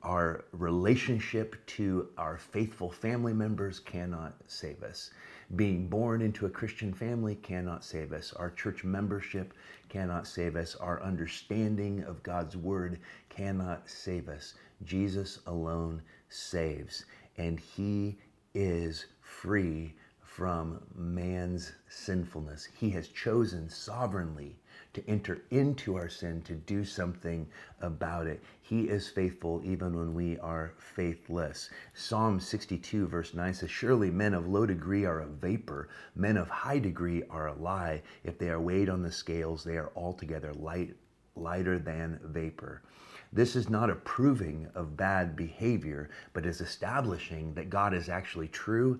our 0.04 0.46
relationship 0.52 1.66
to 1.66 2.10
our 2.18 2.38
faithful 2.38 2.92
family 2.92 3.34
members 3.34 3.80
cannot 3.80 4.36
save 4.48 4.84
us 4.84 5.12
being 5.56 5.88
born 5.88 6.22
into 6.22 6.46
a 6.46 6.50
christian 6.50 6.94
family 6.94 7.36
cannot 7.36 7.84
save 7.84 8.12
us. 8.12 8.34
Our 8.34 8.52
church 8.52 8.84
membership 8.84 9.54
cannot 9.90 10.26
save 10.28 10.56
us. 10.56 10.76
Our 10.76 11.02
understanding 11.04 12.04
of 12.04 12.24
god's 12.24 12.58
word 12.58 13.00
cannot 13.30 13.90
save 13.90 14.30
us. 14.30 14.56
Jesus 14.84 15.40
alone 15.46 16.02
saves 16.30 17.06
and 17.38 17.60
he 17.60 18.18
is 18.54 19.06
free 19.22 19.94
from 20.22 20.82
man's 20.96 21.74
sinfulness. 21.90 22.68
He 22.80 22.90
has 22.92 23.08
chosen 23.08 23.70
sovereignly 23.70 24.56
to 24.94 25.08
enter 25.10 25.42
into 25.50 25.96
our 25.96 26.10
sin, 26.10 26.42
to 26.44 26.54
do 26.54 26.86
something 26.86 27.48
about 27.82 28.28
it. 28.28 28.44
He 28.62 28.84
is 28.84 29.10
faithful 29.10 29.62
even 29.64 29.98
when 29.98 30.14
we 30.14 30.38
are 30.40 30.74
faithless. 30.78 31.70
Psalm 31.94 32.40
62, 32.40 33.08
verse 33.08 33.34
9 33.34 33.54
says, 33.54 33.72
Surely 33.72 34.12
men 34.12 34.34
of 34.34 34.48
low 34.48 34.66
degree 34.66 35.06
are 35.06 35.22
a 35.22 35.28
vapor, 35.28 35.90
men 36.16 36.38
of 36.38 36.50
high 36.50 36.80
degree 36.80 37.24
are 37.30 37.48
a 37.48 37.56
lie. 37.56 38.02
If 38.24 38.38
they 38.38 38.50
are 38.50 38.62
weighed 38.62 38.90
on 38.90 39.02
the 39.02 39.12
scales, 39.12 39.64
they 39.64 39.78
are 39.78 39.92
altogether 39.96 40.54
light, 40.54 40.96
lighter 41.36 41.80
than 41.80 42.20
vapor. 42.24 42.84
This 43.32 43.56
is 43.56 43.68
not 43.68 43.90
approving 43.90 44.68
of 44.76 44.96
bad 44.96 45.36
behavior, 45.36 46.12
but 46.34 46.46
is 46.46 46.62
establishing 46.62 47.56
that 47.56 47.72
God 47.72 47.96
is 47.96 48.08
actually 48.08 48.48
true 48.48 49.00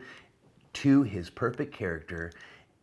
to 0.74 1.04
his 1.04 1.30
perfect 1.30 1.72
character 1.72 2.32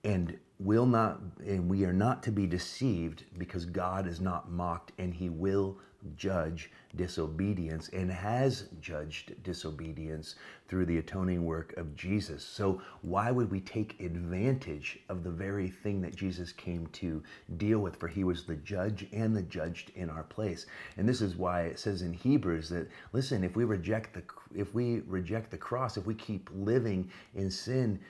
and 0.05 0.39
will 0.59 0.87
not 0.87 1.21
and 1.47 1.69
we 1.69 1.85
are 1.85 1.93
not 1.93 2.23
to 2.23 2.31
be 2.31 2.47
deceived 2.47 3.25
because 3.39 3.65
God 3.65 4.07
is 4.07 4.21
not 4.21 4.51
mocked 4.51 4.93
and 4.99 5.15
he 5.15 5.29
will 5.29 5.79
judge 6.17 6.71
disobedience 6.97 7.89
and 7.91 8.11
has 8.11 8.69
judged 8.81 9.43
disobedience 9.43 10.35
through 10.69 10.87
the 10.87 10.99
atoning 10.99 11.45
work 11.45 11.75
of 11.77 11.95
Jesus. 11.95 12.45
So, 12.45 12.81
why 13.03 13.31
would 13.31 13.51
we 13.51 13.61
take 13.61 14.01
advantage 14.01 14.99
of 15.09 15.23
the 15.23 15.31
very 15.31 15.69
thing 15.69 16.01
that 16.03 16.17
Jesus 16.17 16.53
came 16.53 16.87
to 16.89 17.23
deal 17.57 17.81
with? 17.81 17.97
For 17.97 18.09
he 18.09 18.25
was 18.25 18.45
the 18.45 18.57
judge 18.57 19.07
and 19.13 19.37
the 19.37 19.43
judged 19.43 19.93
in 19.95 20.11
our 20.11 20.25
place. 20.25 20.67
And 20.97 21.09
this 21.09 21.21
is 21.21 21.37
why 21.37 21.63
it 21.63 21.79
says 21.79 22.03
in 22.03 22.15
Hebrews 22.15 22.69
that 22.71 22.89
listen, 23.13 23.45
if 23.45 23.57
we 23.57 23.65
reject 23.65 24.15
the 24.15 24.23
if 24.55 24.75
we 24.75 25.01
reject 25.07 25.51
the 25.51 25.57
cross, 25.57 25.97
if 25.97 26.07
we 26.07 26.15
keep 26.15 26.51
living 26.53 27.11
in 27.35 27.51
sin, 27.51 28.01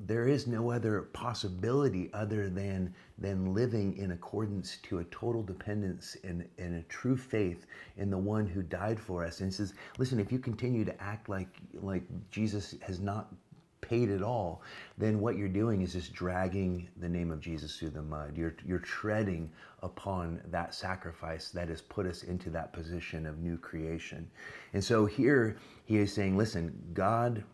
there 0.00 0.28
is 0.28 0.46
no 0.46 0.70
other 0.70 1.02
possibility 1.12 2.10
other 2.12 2.48
than 2.48 2.94
than 3.18 3.52
living 3.52 3.96
in 3.96 4.12
accordance 4.12 4.76
to 4.84 4.98
a 4.98 5.04
total 5.04 5.42
dependence 5.42 6.16
and, 6.22 6.48
and 6.58 6.76
a 6.76 6.82
true 6.84 7.16
faith 7.16 7.66
in 7.96 8.10
the 8.10 8.18
one 8.18 8.46
who 8.46 8.62
died 8.62 9.00
for 9.00 9.24
us. 9.24 9.40
And 9.40 9.52
says, 9.52 9.74
listen, 9.98 10.20
if 10.20 10.30
you 10.30 10.38
continue 10.38 10.84
to 10.84 11.02
act 11.02 11.28
like 11.28 11.48
like 11.74 12.02
Jesus 12.30 12.74
has 12.82 13.00
not 13.00 13.34
paid 13.80 14.10
it 14.10 14.22
all, 14.22 14.62
then 14.96 15.20
what 15.20 15.36
you're 15.36 15.48
doing 15.48 15.82
is 15.82 15.92
just 15.92 16.12
dragging 16.12 16.88
the 16.96 17.08
name 17.08 17.30
of 17.30 17.40
Jesus 17.40 17.78
through 17.78 17.90
the 17.90 18.02
mud. 18.02 18.36
You're, 18.36 18.56
you're 18.66 18.78
treading 18.78 19.50
upon 19.82 20.40
that 20.50 20.74
sacrifice 20.74 21.50
that 21.50 21.68
has 21.68 21.80
put 21.80 22.06
us 22.06 22.22
into 22.22 22.50
that 22.50 22.72
position 22.72 23.26
of 23.26 23.38
new 23.38 23.56
creation. 23.56 24.30
And 24.72 24.82
so 24.82 25.06
here 25.06 25.56
he 25.84 25.98
is 25.98 26.12
saying, 26.12 26.36
listen, 26.36 26.76
God 26.92 27.44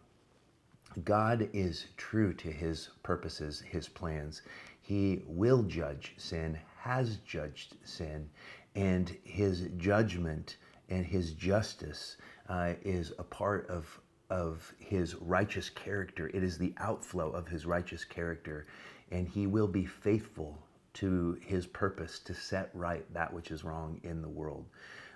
God 1.03 1.49
is 1.53 1.87
true 1.97 2.33
to 2.35 2.53
his 2.53 2.91
purposes, 3.03 3.61
his 3.61 3.89
plans. 3.89 4.43
He 4.81 5.23
will 5.27 5.65
judge 5.65 6.15
sin, 6.19 6.59
has 6.79 7.17
judged 7.27 7.77
sin, 7.83 8.31
and 8.77 9.17
his 9.25 9.69
judgment 9.77 10.59
and 10.89 11.05
his 11.05 11.33
justice 11.33 12.17
uh, 12.49 12.75
is 12.83 13.13
a 13.19 13.25
part 13.25 13.69
of, 13.69 14.01
of 14.31 14.73
his 14.79 15.15
righteous 15.17 15.71
character. 15.71 16.29
It 16.29 16.43
is 16.43 16.59
the 16.59 16.75
outflow 16.79 17.31
of 17.31 17.49
his 17.49 17.67
righteous 17.67 18.05
character, 18.05 18.67
and 19.11 19.29
he 19.29 19.47
will 19.47 19.69
be 19.69 19.85
faithful 19.85 20.59
to 20.95 21.39
his 21.45 21.67
purpose 21.67 22.19
to 22.21 22.35
set 22.35 22.71
right 22.73 23.05
that 23.13 23.33
which 23.33 23.51
is 23.51 23.65
wrong 23.65 24.01
in 24.05 24.23
the 24.23 24.29
world. 24.29 24.65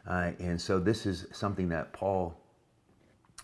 Uh, 0.07 0.33
and 0.40 0.61
so, 0.61 0.79
this 0.79 1.07
is 1.07 1.27
something 1.33 1.68
that 1.68 1.92
Paul 1.92 2.37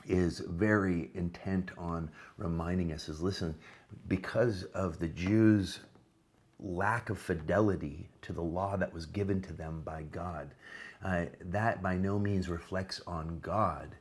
is 0.06 0.40
very 0.40 1.10
intent 1.14 1.70
on 1.78 2.10
reminding 2.36 2.92
us 2.92 3.08
is 3.08 3.22
listen, 3.22 3.54
because 4.08 4.64
of 4.74 4.98
the 4.98 5.08
Jews' 5.08 5.80
lack 6.58 7.10
of 7.10 7.18
fidelity 7.18 8.08
to 8.22 8.32
the 8.32 8.42
law 8.42 8.76
that 8.76 8.92
was 8.92 9.06
given 9.06 9.40
to 9.42 9.52
them 9.52 9.82
by 9.84 10.02
God. 10.02 10.54
Uh, 11.04 11.26
that 11.40 11.82
by 11.82 11.96
no 11.96 12.18
means 12.18 12.48
reflects 12.48 13.00
on 13.06 13.38
God. 13.40 13.94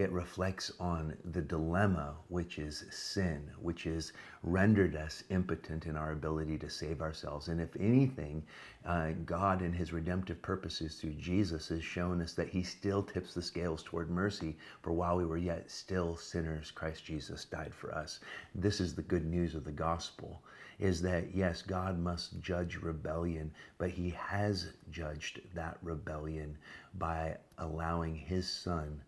It 0.00 0.12
reflects 0.12 0.72
on 0.80 1.14
the 1.26 1.42
dilemma, 1.42 2.16
which 2.28 2.58
is 2.58 2.86
sin, 2.88 3.50
which 3.60 3.82
has 3.82 4.14
rendered 4.42 4.96
us 4.96 5.24
impotent 5.28 5.84
in 5.84 5.94
our 5.94 6.12
ability 6.12 6.56
to 6.60 6.70
save 6.70 7.02
ourselves. 7.02 7.48
And 7.48 7.60
if 7.60 7.76
anything, 7.76 8.42
uh, 8.86 9.10
God, 9.26 9.60
in 9.60 9.74
his 9.74 9.92
redemptive 9.92 10.40
purposes 10.40 10.94
through 10.94 11.16
Jesus, 11.16 11.68
has 11.68 11.84
shown 11.84 12.22
us 12.22 12.32
that 12.32 12.48
he 12.48 12.62
still 12.62 13.02
tips 13.02 13.34
the 13.34 13.42
scales 13.42 13.82
toward 13.82 14.08
mercy. 14.08 14.56
For 14.80 14.90
while 14.90 15.18
we 15.18 15.26
were 15.26 15.36
yet 15.36 15.70
still 15.70 16.16
sinners, 16.16 16.70
Christ 16.70 17.04
Jesus 17.04 17.44
died 17.44 17.74
for 17.74 17.94
us. 17.94 18.20
This 18.54 18.80
is 18.80 18.94
the 18.94 19.02
good 19.02 19.26
news 19.26 19.54
of 19.54 19.64
the 19.64 19.70
gospel 19.70 20.42
is 20.78 21.02
that 21.02 21.34
yes, 21.34 21.60
God 21.60 21.98
must 21.98 22.40
judge 22.40 22.76
rebellion, 22.76 23.52
but 23.76 23.90
he 23.90 24.08
has 24.08 24.72
judged 24.90 25.42
that 25.52 25.76
rebellion 25.82 26.56
by 26.94 27.36
allowing 27.58 28.14
his 28.14 28.48
son 28.48 29.02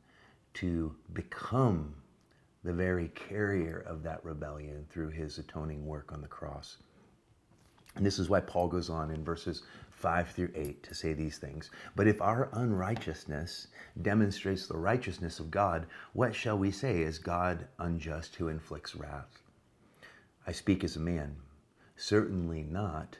to 0.54 0.94
become 1.12 1.94
the 2.64 2.72
very 2.72 3.08
carrier 3.08 3.84
of 3.86 4.02
that 4.02 4.24
rebellion 4.24 4.86
through 4.88 5.10
his 5.10 5.38
atoning 5.38 5.86
work 5.86 6.12
on 6.12 6.20
the 6.20 6.28
cross. 6.28 6.78
And 7.96 8.06
this 8.06 8.18
is 8.18 8.30
why 8.30 8.40
Paul 8.40 8.68
goes 8.68 8.88
on 8.88 9.10
in 9.10 9.24
verses 9.24 9.62
5 9.90 10.30
through 10.30 10.50
8 10.54 10.82
to 10.82 10.94
say 10.94 11.12
these 11.12 11.38
things. 11.38 11.70
But 11.94 12.08
if 12.08 12.22
our 12.22 12.48
unrighteousness 12.52 13.68
demonstrates 14.00 14.66
the 14.66 14.78
righteousness 14.78 15.40
of 15.40 15.50
God, 15.50 15.86
what 16.12 16.34
shall 16.34 16.58
we 16.58 16.70
say? 16.70 17.02
Is 17.02 17.18
God 17.18 17.66
unjust 17.78 18.36
who 18.36 18.48
inflicts 18.48 18.94
wrath? 18.94 19.42
I 20.46 20.52
speak 20.52 20.82
as 20.84 20.96
a 20.96 21.00
man. 21.00 21.36
Certainly 21.96 22.64
not. 22.64 23.18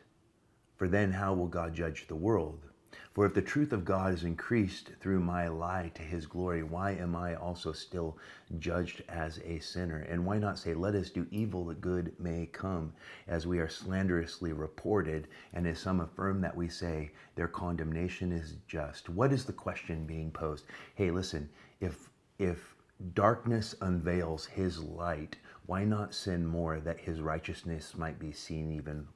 For 0.77 0.89
then 0.89 1.13
how 1.13 1.35
will 1.35 1.47
God 1.47 1.75
judge 1.75 2.07
the 2.09 2.17
world? 2.17 2.67
For 3.15 3.27
if 3.27 3.35
the 3.35 3.43
truth 3.43 3.75
of 3.75 3.85
God 3.85 4.15
is 4.15 4.25
increased 4.25 4.93
through 4.99 5.21
my 5.21 5.47
lie 5.47 5.91
to 5.95 6.03
his 6.03 6.25
glory, 6.25 6.63
why 6.63 6.93
am 6.93 7.15
I 7.15 7.35
also 7.35 7.71
still 7.73 8.17
judged 8.59 9.03
as 9.07 9.39
a 9.45 9.59
sinner? 9.59 9.99
And 9.99 10.25
why 10.25 10.39
not 10.39 10.59
say, 10.59 10.73
Let 10.73 10.95
us 10.95 11.11
do 11.11 11.27
evil 11.31 11.67
that 11.67 11.83
good 11.83 12.19
may 12.19 12.47
come, 12.47 12.95
as 13.29 13.47
we 13.47 13.59
are 13.59 13.69
slanderously 13.69 14.55
reported, 14.55 15.29
and 15.53 15.67
as 15.67 15.79
some 15.79 16.01
affirm 16.01 16.41
that 16.41 16.57
we 16.57 16.71
say, 16.71 17.13
their 17.35 17.49
condemnation 17.49 18.33
is 18.33 18.57
just? 18.67 19.11
What 19.11 19.31
is 19.31 19.45
the 19.45 19.53
question 19.53 20.07
being 20.07 20.31
posed? 20.31 20.65
Hey, 20.95 21.11
listen, 21.11 21.51
if 21.81 22.09
if 22.39 22.75
darkness 23.13 23.75
unveils 23.83 24.47
his 24.47 24.83
light, 24.83 25.37
why 25.67 25.85
not 25.85 26.15
sin 26.15 26.47
more 26.47 26.81
that 26.81 26.99
his 27.01 27.21
righteousness 27.21 27.95
might 27.95 28.19
be 28.19 28.33
seen 28.33 28.73
even 28.73 29.07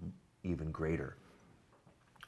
even 0.44 0.70
greater? 0.70 1.16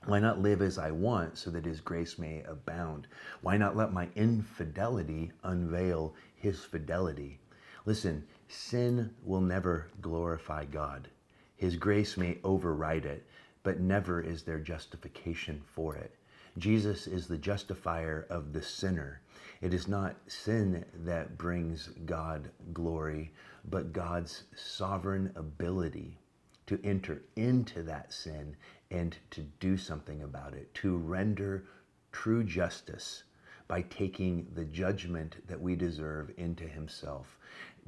Why 0.04 0.20
not 0.20 0.40
live 0.40 0.62
as 0.62 0.78
I 0.78 0.90
want 0.90 1.37
so 1.37 1.50
that 1.50 1.64
His 1.64 1.80
grace 1.80 2.18
may 2.18 2.42
abound? 2.42 3.08
Why 3.40 3.56
not 3.56 3.76
let 3.76 3.92
my 3.92 4.08
infidelity 4.14 5.32
unveil 5.42 6.14
His 6.37 6.64
fidelity? 6.64 7.40
Listen, 7.84 8.24
sin 8.48 9.14
will 9.24 9.40
never 9.40 9.90
glorify 10.00 10.64
God. 10.64 11.08
His 11.56 11.76
grace 11.76 12.16
may 12.16 12.38
override 12.44 13.04
it, 13.04 13.26
but 13.62 13.80
never 13.80 14.20
is 14.20 14.44
there 14.44 14.61
justification 14.61 15.62
for 15.74 15.96
it. 15.96 16.14
Jesus 16.56 17.06
is 17.06 17.26
the 17.26 17.38
justifier 17.38 18.26
of 18.30 18.52
the 18.52 18.62
sinner. 18.62 19.20
It 19.61 19.74
is 19.74 19.88
not 19.88 20.16
sin 20.26 20.84
that 20.94 21.37
brings 21.37 21.88
God 22.06 22.50
glory, 22.72 23.32
but 23.64 23.92
God's 23.92 24.44
sovereign 24.54 25.32
ability 25.34 26.18
to 26.66 26.80
enter 26.84 27.22
into 27.37 27.82
that 27.82 28.12
sin 28.12 28.56
and 28.90 29.16
to 29.31 29.42
do 29.61 29.77
something 29.77 30.22
about 30.22 30.55
it, 30.55 30.72
to 30.74 30.96
render 30.96 31.64
true 32.12 32.42
justice 32.42 33.24
by 33.66 33.83
taking 33.83 34.46
the 34.55 34.64
judgment 34.64 35.37
that 35.46 35.61
we 35.61 35.77
deserve 35.77 36.31
into 36.38 36.64
himself, 36.64 37.37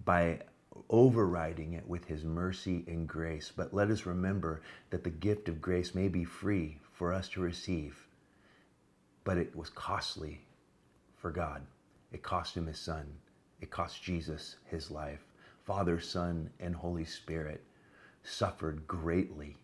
by 0.05 0.41
overriding 0.91 1.73
it 1.73 1.89
with 1.89 2.05
his 2.05 2.25
mercy 2.25 2.85
and 2.87 3.09
grace. 3.09 3.51
But 3.55 3.73
let 3.73 3.91
us 3.91 4.07
remember 4.07 4.61
that 4.91 5.05
the 5.05 5.11
gift 5.11 5.49
of 5.49 5.63
grace 5.63 5.95
may 5.95 6.09
be 6.09 6.25
free 6.25 6.79
for 6.93 7.13
us 7.13 7.29
to 7.31 7.41
receive, 7.41 8.07
but 9.25 9.39
it 9.39 9.57
was 9.57 9.71
costly 9.71 10.43
for 11.17 11.31
God. 11.31 11.63
It 12.13 12.23
cost 12.23 12.57
him 12.57 12.67
his 12.67 12.79
son. 12.79 13.07
It 13.61 13.71
cost 13.71 14.03
Jesus 14.03 14.57
his 14.67 14.91
life. 14.91 15.25
Father, 15.65 16.01
Son, 16.01 16.51
and 16.59 16.75
Holy 16.75 17.05
Spirit 17.05 17.63
suffered 18.23 18.87
greatly 18.87 19.57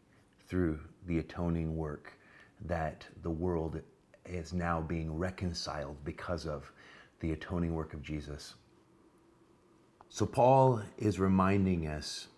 through 0.49 0.79
the 1.07 1.19
atoning 1.19 1.77
work 1.77 2.13
that 2.65 3.07
the 3.23 3.31
world 3.31 3.81
is 4.25 4.53
now 4.53 4.81
being 4.81 5.17
reconciled 5.17 5.97
because 6.05 6.47
of 6.47 6.71
the 7.21 7.33
atoning 7.33 7.75
work 7.75 7.95
of 7.95 8.03
Jesus. 8.03 8.55
So, 10.09 10.27
Paul 10.27 10.83
is 10.99 11.19
reminding 11.19 11.87
us 11.87 12.29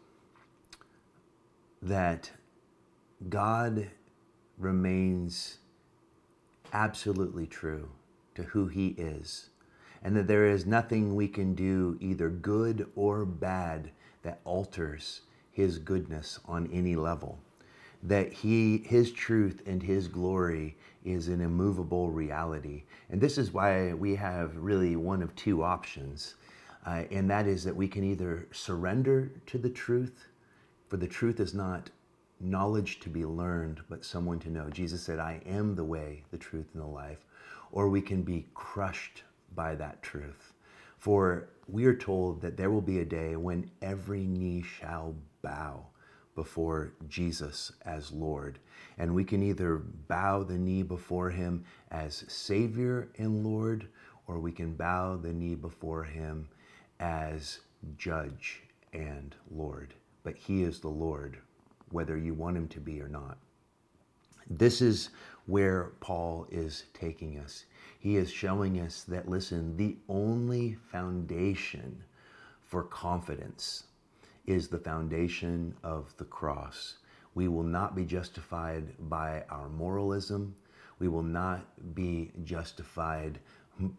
that 1.83 2.31
God 3.29 3.89
remains 4.57 5.59
absolutely 6.73 7.47
true 7.47 7.89
to 8.35 8.43
who 8.43 8.67
he 8.67 8.89
is, 8.89 9.51
and 10.03 10.17
that 10.17 10.27
there 10.27 10.47
is 10.47 10.67
nothing 10.67 11.15
we 11.15 11.29
can 11.29 11.55
do, 11.55 11.97
either 12.01 12.29
good 12.31 12.89
or 12.97 13.25
bad, 13.25 13.91
that 14.23 14.41
alters 14.45 15.23
his 15.51 15.79
goodness 15.79 16.39
on 16.47 16.69
any 16.73 16.97
level 16.97 17.39
that 18.03 18.33
he 18.33 18.79
his 18.79 19.13
truth 19.13 19.63
and 19.67 19.83
his 19.83 20.09
glory 20.09 20.77
is 21.05 21.29
an 21.29 21.41
immovable 21.41 22.11
reality. 22.11 22.85
And 23.11 23.21
this 23.21 23.39
is 23.39 23.53
why 23.53 23.93
we 23.95 24.15
have 24.17 24.57
really 24.57 24.97
one 24.97 25.23
of 25.23 25.35
two 25.35 25.63
options 25.63 26.35
uh, 26.87 27.05
and 27.11 27.29
that 27.29 27.47
is 27.47 27.65
that 27.65 27.77
we 27.77 27.89
can 27.89 28.05
either 28.05 28.47
surrender 28.53 29.31
to 29.47 29.59
the 29.59 29.71
truth 29.71 30.27
for 30.89 30.97
the 30.97 31.07
truth 31.07 31.41
is 31.41 31.53
not 31.55 31.91
knowledge 32.41 33.01
to 33.01 33.09
be 33.09 33.25
learned 33.25 33.81
but 33.89 34.05
someone 34.05 34.39
to 34.39 34.51
know. 34.51 34.71
Jesus 34.71 35.03
said 35.03 35.19
i 35.19 35.41
am 35.45 35.75
the 35.75 35.85
way 35.85 36.25
the 36.31 36.39
truth 36.39 36.69
and 36.75 36.83
the 36.83 36.87
life 36.87 37.25
or 37.73 37.89
we 37.89 38.01
can 38.01 38.23
be 38.23 38.47
crushed 38.55 39.23
by 39.55 39.75
that 39.75 40.03
truth. 40.03 40.53
For 40.99 41.49
we 41.69 41.85
are 41.85 41.95
told 41.95 42.41
that 42.41 42.57
there 42.57 42.71
will 42.71 42.81
be 42.81 43.01
a 43.01 43.05
day 43.05 43.37
when 43.37 43.71
every 43.83 44.25
knee 44.25 44.63
shall 44.63 45.15
bow 45.43 45.87
before 46.39 46.93
Jesus 47.09 47.73
as 47.85 48.13
Lord. 48.13 48.61
And 48.97 49.13
we 49.13 49.25
can 49.25 49.43
either 49.43 49.79
bow 50.07 50.45
the 50.45 50.57
knee 50.57 50.85
before 50.85 51.31
him 51.31 51.65
as 51.91 52.25
Savior 52.29 53.09
and 53.19 53.45
Lord, 53.45 53.89
or 54.29 54.39
we 54.39 54.53
can 54.53 54.75
bow 54.75 55.17
the 55.17 55.33
knee 55.33 55.57
before 55.57 56.05
him 56.05 56.47
as 57.01 57.59
Judge 57.97 58.63
and 58.93 59.35
Lord. 59.51 59.95
But 60.23 60.37
he 60.37 60.63
is 60.63 60.79
the 60.79 60.87
Lord, 60.87 61.39
whether 61.91 62.17
you 62.17 62.35
want 62.35 62.57
him 62.57 62.69
to 62.69 62.79
be 62.79 63.01
or 63.01 63.09
not. 63.09 63.37
This 64.49 64.81
is 64.81 65.11
where 65.47 65.91
Paul 65.99 66.47
is 66.53 66.85
taking 66.95 67.41
us. 67.41 67.65
He 67.99 68.17
is 68.17 68.31
showing 68.31 68.79
us 68.79 69.03
that, 69.09 69.29
listen, 69.29 69.77
the 69.77 69.97
only 70.09 70.77
foundation 70.93 72.05
for 72.63 72.85
confidence 72.85 73.88
is 74.49 74.67
the 74.69 74.79
foundation 74.79 75.75
of 75.85 76.17
the 76.17 76.25
cross. 76.25 76.97
We 77.35 77.49
will 77.49 77.63
not 77.63 77.95
be 77.95 78.07
justified 78.07 78.95
by 79.11 79.45
our 79.51 79.69
moralism. 79.69 80.57
We 80.99 81.09
will 81.09 81.23
not 81.23 81.67
be 81.95 82.33
justified 82.45 83.41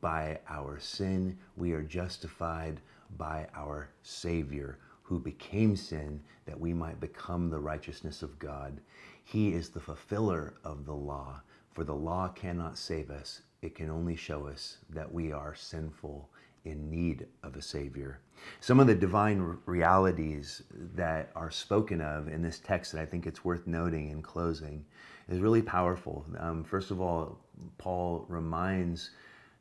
by 0.02 0.40
our 0.50 0.80
sin. 0.80 1.38
We 1.56 1.74
are 1.74 1.84
justified 1.84 2.82
by 3.16 3.48
our 3.56 3.90
Savior, 4.02 4.80
who 5.04 5.20
became 5.20 5.76
sin 5.76 6.20
that 6.46 6.60
we 6.60 6.74
might 6.74 7.00
become 7.00 7.52
the 7.52 7.60
righteousness 7.60 8.24
of 8.24 8.40
God. 8.40 8.82
He 9.24 9.54
is 9.54 9.70
the 9.70 9.80
fulfiller 9.80 10.56
of 10.64 10.88
the 10.88 10.96
law, 10.96 11.42
for 11.74 11.84
the 11.84 11.96
law 11.96 12.28
cannot 12.30 12.76
save 12.76 13.12
us. 13.12 13.44
It 13.62 13.76
can 13.76 13.92
only 13.92 14.16
show 14.16 14.48
us 14.48 14.78
that 14.90 15.14
we 15.14 15.32
are 15.32 15.54
sinful 15.54 16.28
in 16.65 16.89
need 16.89 17.28
of 17.43 17.56
a 17.56 17.62
Savior. 17.62 18.19
Some 18.60 18.80
of 18.80 18.88
the 18.88 18.95
divine 18.95 19.58
realities 19.65 20.63
that 20.95 21.32
are 21.36 21.52
spoken 21.52 22.02
of 22.02 22.28
in 22.28 22.41
this 22.41 22.60
text 22.60 22.93
that 22.93 23.02
I 23.02 23.06
think 23.06 23.28
it's 23.28 23.43
worth 23.43 23.67
noting 23.67 24.10
in 24.10 24.22
closing 24.22 24.86
is 25.28 25.39
really 25.39 25.62
powerful. 25.62 26.26
Um, 26.38 26.63
first 26.63 26.91
of 26.91 27.02
all, 27.02 27.39
Paul 27.78 28.26
reminds 28.28 29.12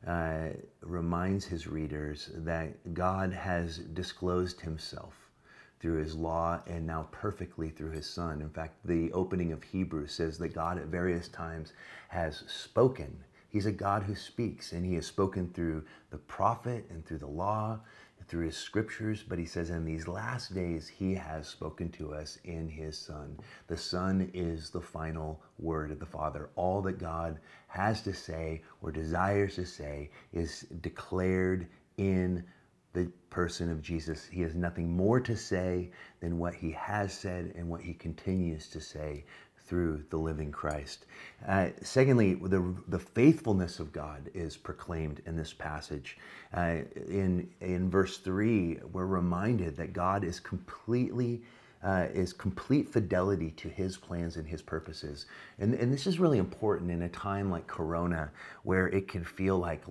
uh, 0.07 0.49
reminds 0.81 1.43
his 1.43 1.67
readers 1.67 2.29
that 2.33 2.93
God 2.93 3.33
has 3.33 3.79
disclosed 3.79 4.61
himself 4.61 5.13
through 5.79 5.97
his 5.97 6.15
law 6.15 6.61
and 6.67 6.85
now 6.85 7.07
perfectly 7.11 7.69
through 7.69 7.91
his 7.91 8.09
son. 8.09 8.41
In 8.41 8.49
fact, 8.49 8.75
the 8.85 9.11
opening 9.11 9.51
of 9.51 9.63
Hebrews 9.63 10.13
says 10.13 10.37
that 10.37 10.49
God 10.49 10.77
at 10.77 10.85
various 10.85 11.27
times 11.27 11.73
has 12.09 12.43
spoken 12.47 13.23
He's 13.49 13.65
a 13.65 13.71
God 13.71 14.03
who 14.03 14.15
speaks, 14.15 14.71
and 14.71 14.85
He 14.85 14.95
has 14.95 15.05
spoken 15.05 15.49
through 15.53 15.83
the 16.11 16.17
prophet 16.17 16.85
and 16.89 17.05
through 17.05 17.17
the 17.17 17.27
law, 17.27 17.79
and 18.19 18.27
through 18.27 18.45
His 18.45 18.55
scriptures. 18.57 19.23
But 19.27 19.39
He 19.39 19.45
says, 19.45 19.71
in 19.71 19.85
these 19.85 20.07
last 20.07 20.53
days, 20.53 20.87
He 20.87 21.15
has 21.15 21.47
spoken 21.47 21.89
to 21.93 22.13
us 22.13 22.37
in 22.43 22.69
His 22.69 22.97
Son. 22.97 23.37
The 23.67 23.77
Son 23.77 24.29
is 24.33 24.69
the 24.69 24.81
final 24.81 25.41
word 25.57 25.91
of 25.91 25.99
the 25.99 26.05
Father. 26.05 26.49
All 26.55 26.81
that 26.83 26.99
God 26.99 27.39
has 27.67 28.01
to 28.03 28.13
say 28.13 28.61
or 28.81 28.91
desires 28.91 29.55
to 29.55 29.65
say 29.65 30.11
is 30.31 30.61
declared 30.81 31.67
in 31.97 32.45
the 32.93 33.11
person 33.29 33.69
of 33.71 33.81
Jesus. 33.81 34.25
He 34.25 34.41
has 34.41 34.55
nothing 34.55 34.91
more 34.91 35.19
to 35.19 35.35
say 35.37 35.91
than 36.19 36.37
what 36.39 36.55
he 36.55 36.71
has 36.71 37.13
said 37.13 37.53
and 37.55 37.69
what 37.69 37.81
he 37.81 37.93
continues 37.93 38.67
to 38.69 38.81
say 38.81 39.25
through 39.69 40.03
the 40.09 40.17
living 40.17 40.51
Christ. 40.51 41.05
Uh, 41.47 41.67
secondly, 41.83 42.33
the, 42.33 42.75
the 42.87 42.97
faithfulness 42.99 43.79
of 43.79 43.93
God 43.93 44.31
is 44.33 44.57
proclaimed 44.57 45.21
in 45.27 45.37
this 45.37 45.53
passage. 45.53 46.17
Uh, 46.57 46.79
in, 47.07 47.47
in 47.61 47.89
verse 47.89 48.17
3, 48.17 48.79
we're 48.91 49.05
reminded 49.05 49.77
that 49.77 49.93
God 49.93 50.23
is 50.23 50.39
completely 50.39 51.43
uh, 51.81 52.07
is 52.13 52.33
complete 52.33 52.89
fidelity 52.89 53.51
to 53.51 53.69
his 53.69 53.95
plans 53.95 54.35
and 54.35 54.45
his 54.45 54.61
purposes. 54.61 55.27
And, 55.59 55.73
and 55.75 55.93
this 55.93 56.07
is 56.07 56.19
really 56.19 56.37
important 56.37 56.91
in 56.91 57.03
a 57.03 57.09
time 57.09 57.49
like 57.49 57.67
Corona, 57.67 58.31
where 58.63 58.87
it 58.87 59.07
can 59.07 59.23
feel 59.23 59.57
like 59.57 59.85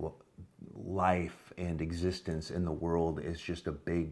life 0.75 1.51
and 1.57 1.81
existence 1.81 2.51
in 2.51 2.63
the 2.63 2.71
world 2.71 3.21
is 3.21 3.41
just 3.41 3.65
a 3.65 3.71
big 3.71 4.11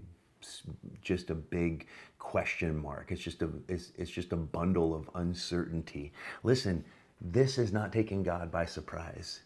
just 1.01 1.29
a 1.29 1.35
big 1.35 1.87
question 2.19 2.77
mark. 2.77 3.11
It's 3.11 3.21
just 3.21 3.41
a 3.41 3.49
it's, 3.67 3.91
it's 3.97 4.11
just 4.11 4.33
a 4.33 4.37
bundle 4.37 4.93
of 4.95 5.09
uncertainty. 5.15 6.11
Listen, 6.43 6.83
this 7.21 7.57
is 7.57 7.73
not 7.73 7.91
taking 7.91 8.23
God 8.23 8.51
by 8.51 8.65
surprise. 8.65 9.41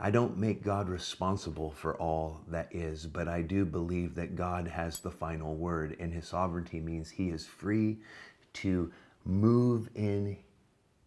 I 0.00 0.10
don't 0.12 0.38
make 0.38 0.62
God 0.62 0.88
responsible 0.88 1.72
for 1.72 1.96
all 1.96 2.40
that 2.48 2.68
is, 2.70 3.06
but 3.06 3.26
I 3.26 3.42
do 3.42 3.64
believe 3.64 4.14
that 4.14 4.36
God 4.36 4.68
has 4.68 5.00
the 5.00 5.10
final 5.10 5.56
word, 5.56 5.96
and 5.98 6.12
his 6.12 6.28
sovereignty 6.28 6.78
means 6.78 7.10
he 7.10 7.30
is 7.30 7.46
free 7.46 7.98
to 8.54 8.92
move 9.24 9.88
in 9.96 10.36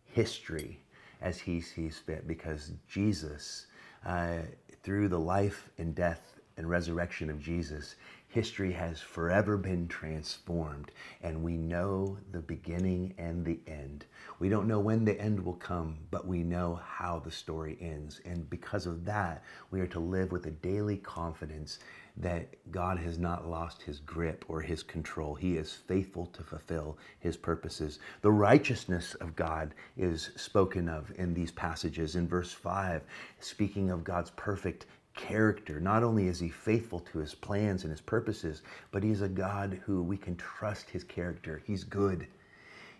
history 0.05 0.81
as 1.21 1.39
he 1.39 1.61
sees 1.61 1.97
fit 1.97 2.27
because 2.27 2.73
Jesus, 2.89 3.67
uh, 4.05 4.39
through 4.83 5.07
the 5.07 5.19
life 5.19 5.69
and 5.77 5.95
death 5.95 6.39
and 6.57 6.69
resurrection 6.69 7.29
of 7.29 7.39
Jesus, 7.39 7.95
history 8.31 8.71
has 8.71 9.01
forever 9.01 9.57
been 9.57 9.89
transformed, 9.89 10.89
and 11.21 11.43
we 11.43 11.57
know 11.57 12.17
the 12.31 12.39
beginning 12.39 13.13
and 13.17 13.45
the 13.45 13.59
end. 13.67 14.05
We 14.39 14.47
don't 14.47 14.69
know 14.69 14.79
when 14.79 15.03
the 15.03 15.19
end 15.19 15.43
will 15.43 15.55
come, 15.55 15.97
but 16.11 16.25
we 16.25 16.41
know 16.41 16.79
how 16.81 17.19
the 17.19 17.29
story 17.29 17.77
ends. 17.81 18.21
And 18.23 18.49
because 18.49 18.85
of 18.85 19.03
that, 19.03 19.43
we 19.69 19.81
are 19.81 19.87
to 19.87 19.99
live 19.99 20.31
with 20.31 20.45
a 20.45 20.51
daily 20.51 20.95
confidence 20.95 21.79
that 22.17 22.47
God 22.71 22.97
has 22.99 23.17
not 23.19 23.49
lost 23.49 23.81
his 23.81 23.99
grip 23.99 24.45
or 24.47 24.61
his 24.61 24.81
control. 24.81 25.35
He 25.35 25.57
is 25.57 25.73
faithful 25.73 26.27
to 26.27 26.43
fulfill 26.43 26.97
his 27.19 27.35
purposes. 27.35 27.99
The 28.21 28.31
righteousness 28.31 29.13
of 29.15 29.35
God 29.35 29.73
is 29.97 30.31
spoken 30.37 30.87
of 30.87 31.11
in 31.17 31.33
these 31.33 31.51
passages. 31.51 32.15
In 32.15 32.27
verse 32.29 32.53
5, 32.53 33.01
speaking 33.39 33.91
of 33.91 34.05
God's 34.05 34.31
perfect 34.31 34.85
character. 35.15 35.79
Not 35.79 36.03
only 36.03 36.27
is 36.27 36.39
he 36.39 36.49
faithful 36.49 36.99
to 36.99 37.19
his 37.19 37.33
plans 37.33 37.83
and 37.83 37.91
his 37.91 38.01
purposes, 38.01 38.61
but 38.91 39.03
he's 39.03 39.21
a 39.21 39.29
God 39.29 39.79
who 39.85 40.03
we 40.03 40.17
can 40.17 40.35
trust 40.35 40.89
his 40.89 41.03
character. 41.03 41.61
He's 41.65 41.83
good. 41.83 42.27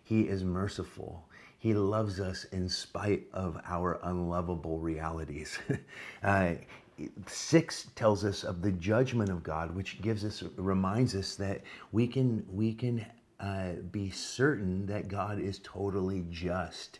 He 0.03 0.21
is 0.21 0.43
merciful. 0.43 1.23
He 1.59 1.73
loves 1.73 2.19
us 2.19 2.45
in 2.45 2.67
spite 2.69 3.27
of 3.33 3.59
our 3.65 3.99
unlovable 4.03 4.79
realities. 4.79 5.59
uh, 6.23 6.55
six 7.27 7.87
tells 7.95 8.25
us 8.25 8.43
of 8.43 8.61
the 8.61 8.71
judgment 8.71 9.29
of 9.29 9.43
God, 9.43 9.75
which 9.75 10.01
gives 10.01 10.25
us 10.25 10.43
reminds 10.57 11.15
us 11.15 11.35
that 11.35 11.61
we 11.91 12.07
can 12.07 12.45
we 12.51 12.73
can 12.73 13.05
uh, 13.39 13.73
be 13.91 14.09
certain 14.09 14.85
that 14.87 15.07
God 15.07 15.39
is 15.39 15.59
totally 15.63 16.25
just. 16.29 16.99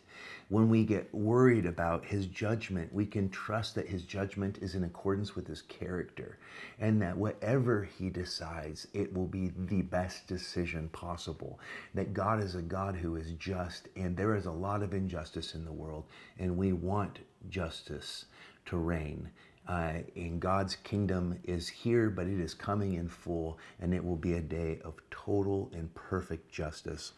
When 0.52 0.68
we 0.68 0.84
get 0.84 1.14
worried 1.14 1.64
about 1.64 2.04
his 2.04 2.26
judgment, 2.26 2.92
we 2.92 3.06
can 3.06 3.30
trust 3.30 3.74
that 3.74 3.88
his 3.88 4.02
judgment 4.02 4.58
is 4.60 4.74
in 4.74 4.84
accordance 4.84 5.34
with 5.34 5.46
his 5.46 5.62
character 5.62 6.36
and 6.78 7.00
that 7.00 7.16
whatever 7.16 7.84
he 7.84 8.10
decides, 8.10 8.86
it 8.92 9.14
will 9.14 9.26
be 9.26 9.50
the 9.56 9.80
best 9.80 10.26
decision 10.26 10.90
possible. 10.90 11.58
That 11.94 12.12
God 12.12 12.42
is 12.42 12.54
a 12.54 12.60
God 12.60 12.96
who 12.96 13.16
is 13.16 13.30
just, 13.38 13.88
and 13.96 14.14
there 14.14 14.34
is 14.34 14.44
a 14.44 14.52
lot 14.52 14.82
of 14.82 14.92
injustice 14.92 15.54
in 15.54 15.64
the 15.64 15.72
world, 15.72 16.04
and 16.38 16.58
we 16.58 16.74
want 16.74 17.20
justice 17.48 18.26
to 18.66 18.76
reign. 18.76 19.30
Uh, 19.66 20.00
and 20.16 20.38
God's 20.38 20.76
kingdom 20.76 21.38
is 21.44 21.66
here, 21.66 22.10
but 22.10 22.26
it 22.26 22.38
is 22.38 22.52
coming 22.52 22.92
in 22.92 23.08
full, 23.08 23.58
and 23.80 23.94
it 23.94 24.04
will 24.04 24.16
be 24.16 24.34
a 24.34 24.42
day 24.42 24.80
of 24.84 25.00
total 25.10 25.70
and 25.72 25.94
perfect 25.94 26.52
justice. 26.52 27.12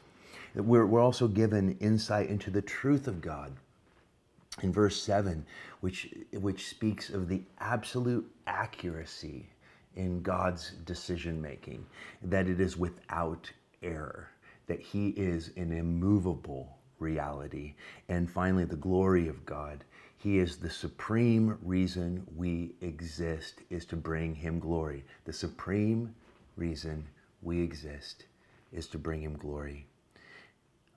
We're, 0.55 0.87
we're 0.87 1.01
also 1.01 1.27
given 1.27 1.77
insight 1.81 2.29
into 2.29 2.51
the 2.51 2.63
truth 2.63 3.09
of 3.09 3.21
God 3.21 3.53
in 4.63 4.73
verse 4.73 5.03
7, 5.03 5.45
which, 5.81 6.15
which 6.33 6.69
speaks 6.69 7.11
of 7.11 7.29
the 7.29 7.43
absolute 7.59 8.31
accuracy 8.47 9.49
in 9.97 10.23
God's 10.23 10.73
decision 10.85 11.41
making, 11.41 11.85
that 12.23 12.49
it 12.49 12.61
is 12.61 12.77
without 12.77 13.51
error, 13.83 14.31
that 14.67 14.81
He 14.81 15.09
is 15.11 15.51
an 15.57 15.73
immovable 15.73 16.79
reality. 16.99 17.75
And 18.09 18.31
finally, 18.31 18.65
the 18.65 18.77
glory 18.77 19.29
of 19.29 19.45
God. 19.45 19.85
He 20.17 20.39
is 20.39 20.57
the 20.57 20.71
supreme 20.71 21.59
reason 21.63 22.27
we 22.35 22.75
exist, 22.81 23.61
is 23.71 23.85
to 23.87 23.97
bring 23.97 24.35
Him 24.35 24.59
glory. 24.59 25.05
The 25.25 25.33
supreme 25.33 26.15
reason 26.57 27.07
we 27.43 27.61
exist 27.61 28.25
is 28.73 28.87
to 28.89 28.99
bring 28.99 29.21
Him 29.21 29.37
glory. 29.37 29.87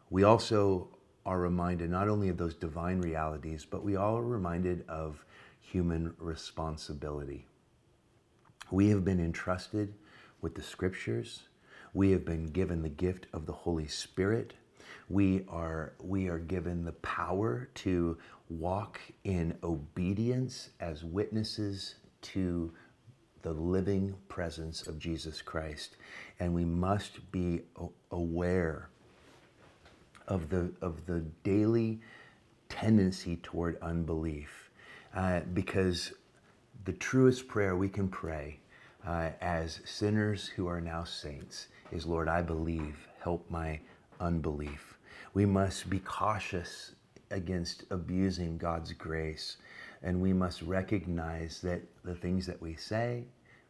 We 0.10 0.24
also 0.24 0.90
are 1.26 1.40
reminded 1.40 1.90
not 1.90 2.08
only 2.08 2.30
of 2.30 2.38
those 2.38 2.56
divine 2.56 3.02
realities, 3.02 3.66
but 3.70 3.84
we 3.84 3.98
all 3.98 4.18
are 4.18 4.24
reminded 4.24 4.88
of 4.88 5.26
human 5.60 6.14
responsibility. 6.18 7.46
We 8.72 8.90
have 8.90 9.04
been 9.04 9.20
entrusted 9.20 9.94
with 10.42 10.56
the 10.56 10.62
scriptures. 10.62 11.44
We 11.94 12.12
have 12.12 12.24
been 12.24 12.48
given 12.48 12.82
the 12.82 12.90
gift 12.90 13.28
of 13.34 13.46
the 13.46 13.54
Holy 13.54 13.88
Spirit. 13.88 14.54
We 15.10 15.44
are, 15.50 15.94
we 16.02 16.28
are 16.28 16.40
given 16.40 16.86
the 16.86 16.94
power 16.94 17.70
to 17.76 18.18
walk 18.50 19.00
in 19.26 19.58
obedience 19.64 20.70
as 20.80 21.04
witnesses 21.04 21.96
to 22.22 22.72
the 23.42 23.54
living 23.54 24.16
presence 24.30 24.88
of 24.88 25.00
Jesus 25.00 25.42
Christ. 25.42 25.98
And 26.40 26.54
we 26.54 26.66
must 26.66 27.32
be 27.32 27.62
aware 28.12 28.90
of 30.28 30.50
the, 30.50 30.72
of 30.82 31.06
the 31.06 31.22
daily 31.44 32.00
tendency 32.70 33.38
toward 33.38 33.78
unbelief. 33.82 34.70
Uh, 35.16 35.42
because 35.54 36.14
the 36.86 36.94
truest 36.94 37.48
prayer 37.48 37.76
we 37.76 37.90
can 37.90 38.08
pray 38.08 38.60
uh, 39.06 39.30
as 39.42 39.80
sinners 39.86 40.48
who 40.48 40.68
are 40.68 40.82
now 40.82 41.04
saints 41.04 41.68
is, 41.92 42.06
Lord, 42.06 42.28
I 42.28 42.42
believe, 42.42 43.08
help 43.22 43.50
my 43.50 43.80
unbelief. 44.20 44.98
We 45.34 45.46
must 45.46 45.90
be 45.90 46.00
cautious 46.00 46.92
against 47.32 47.84
abusing 47.92 48.58
God's 48.58 48.94
grace, 48.94 49.58
and 50.04 50.22
we 50.22 50.34
must 50.34 50.62
recognize 50.62 51.62
that 51.62 51.82
the 52.04 52.16
things 52.16 52.46
that 52.48 52.62
we 52.62 52.76
say, 52.76 53.24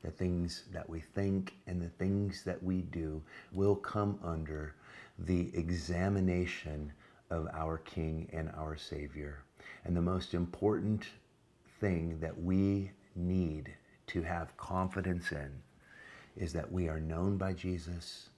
the 0.03 0.11
things 0.11 0.63
that 0.71 0.89
we 0.89 1.01
think, 1.01 1.53
and 1.67 1.81
the 1.81 1.89
things 1.89 2.43
that 2.43 2.61
we 2.61 2.81
do 2.81 3.21
will 3.51 3.75
come 3.75 4.19
under 4.23 4.75
the 5.19 5.51
examination 5.55 6.91
of 7.29 7.47
our 7.53 7.77
King 7.79 8.29
and 8.31 8.49
our 8.57 8.75
Savior. 8.77 9.43
And 9.83 9.95
the 9.95 10.01
most 10.01 10.33
important 10.33 11.05
thing 11.79 12.19
that 12.19 12.39
we 12.41 12.91
need 13.15 13.73
to 14.07 14.21
have 14.21 14.55
confidence 14.57 15.31
in 15.31 15.51
is 16.35 16.53
that 16.53 16.71
we 16.71 16.87
are 16.87 16.99
known 16.99 17.37
by 17.37 17.53
Jesus 17.53 18.29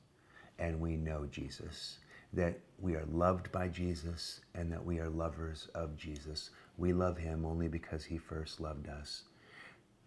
and 0.58 0.80
we 0.80 0.96
know 0.96 1.26
Jesus, 1.30 2.00
that 2.34 2.60
we 2.80 2.96
are 2.96 3.06
loved 3.12 3.52
by 3.52 3.68
Jesus 3.68 4.42
and 4.56 4.72
that 4.72 4.84
we 4.84 5.00
are 5.00 5.10
lovers 5.10 5.68
of 5.76 5.98
Jesus. 5.98 6.50
We 6.78 6.94
love 6.94 7.18
him 7.18 7.46
only 7.46 7.68
because 7.68 8.06
he 8.06 8.18
first 8.18 8.60
loved 8.60 8.88
us. 8.88 9.24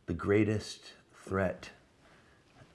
The 0.07 0.15
greatest 0.15 0.93
threat 1.25 1.71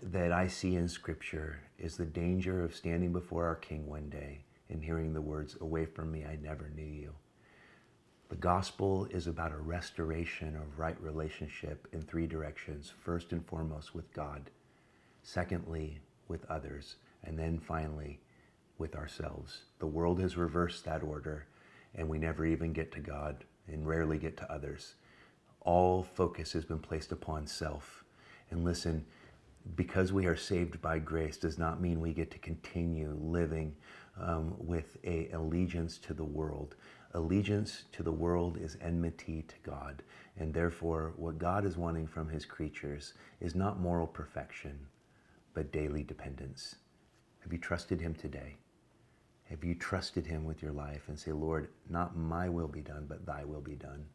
that 0.02 0.32
I 0.32 0.48
see 0.48 0.76
in 0.76 0.88
Scripture 0.88 1.60
is 1.80 1.98
the 1.98 2.06
danger 2.06 2.64
of 2.64 2.76
standing 2.76 3.12
before 3.12 3.46
our 3.46 3.56
King 3.56 3.88
one 3.88 4.10
day 4.10 4.44
and 4.70 4.84
hearing 4.84 5.14
the 5.14 5.22
words, 5.22 5.58
Away 5.60 5.86
from 5.86 6.12
me, 6.12 6.26
I 6.26 6.38
never 6.42 6.70
knew 6.76 6.84
you. 6.84 7.14
The 8.30 8.36
gospel 8.36 9.06
is 9.10 9.28
about 9.28 9.54
a 9.54 9.58
restoration 9.58 10.56
of 10.56 10.80
right 10.80 11.00
relationship 11.02 11.88
in 11.94 12.02
three 12.02 12.28
directions. 12.28 12.94
First 13.04 13.32
and 13.32 13.46
foremost, 13.46 13.96
with 13.96 14.12
God. 14.14 14.52
Secondly, 15.24 16.00
with 16.28 16.46
others. 16.50 16.98
And 17.24 17.40
then 17.40 17.58
finally, 17.58 18.20
with 18.78 18.96
ourselves. 18.96 19.64
The 19.80 19.88
world 19.88 20.20
has 20.20 20.38
reversed 20.38 20.86
that 20.86 21.04
order, 21.04 21.48
and 21.96 22.08
we 22.08 22.20
never 22.20 22.46
even 22.46 22.74
get 22.74 22.92
to 22.94 23.00
God 23.00 23.46
and 23.68 23.88
rarely 23.88 24.18
get 24.18 24.38
to 24.38 24.52
others. 24.52 24.96
All 25.62 26.04
focus 26.04 26.54
has 26.54 26.66
been 26.66 26.80
placed 26.80 27.12
upon 27.12 27.48
self. 27.48 28.04
And 28.52 28.64
listen, 28.64 29.06
because 29.76 30.14
we 30.14 30.26
are 30.26 30.38
saved 30.38 30.82
by 30.82 31.00
grace 31.00 31.38
does 31.38 31.58
not 31.58 31.82
mean 31.82 32.00
we 32.00 32.14
get 32.14 32.32
to 32.32 32.40
continue 32.40 33.18
living 33.22 33.76
um, 34.20 34.56
with 34.58 34.98
a 35.04 35.30
allegiance 35.32 35.98
to 36.00 36.14
the 36.14 36.24
world. 36.24 36.76
Allegiance 37.14 37.84
to 37.92 38.04
the 38.04 38.12
world 38.12 38.58
is 38.58 38.78
enmity 38.82 39.44
to 39.48 39.56
God, 39.64 40.04
and 40.38 40.54
therefore, 40.54 41.14
what 41.16 41.38
God 41.38 41.66
is 41.66 41.78
wanting 41.78 42.08
from 42.08 42.30
His 42.30 42.46
creatures 42.46 43.14
is 43.40 43.56
not 43.56 43.80
moral 43.80 44.08
perfection, 44.08 44.78
but 45.54 45.72
daily 45.72 46.04
dependence. 46.04 46.76
Have 47.40 47.52
you 47.52 47.60
trusted 47.60 48.02
Him 48.02 48.14
today? 48.14 48.58
Have 49.46 49.64
you 49.64 49.76
trusted 49.76 50.28
Him 50.28 50.44
with 50.44 50.62
your 50.62 50.74
life 50.74 51.04
and 51.08 51.18
say, 51.18 51.32
Lord, 51.32 51.70
not 51.90 52.18
my 52.18 52.50
will 52.50 52.68
be 52.68 52.82
done, 52.82 53.06
but 53.08 53.26
Thy 53.26 53.44
will 53.46 53.62
be 53.62 53.76
done? 53.76 54.06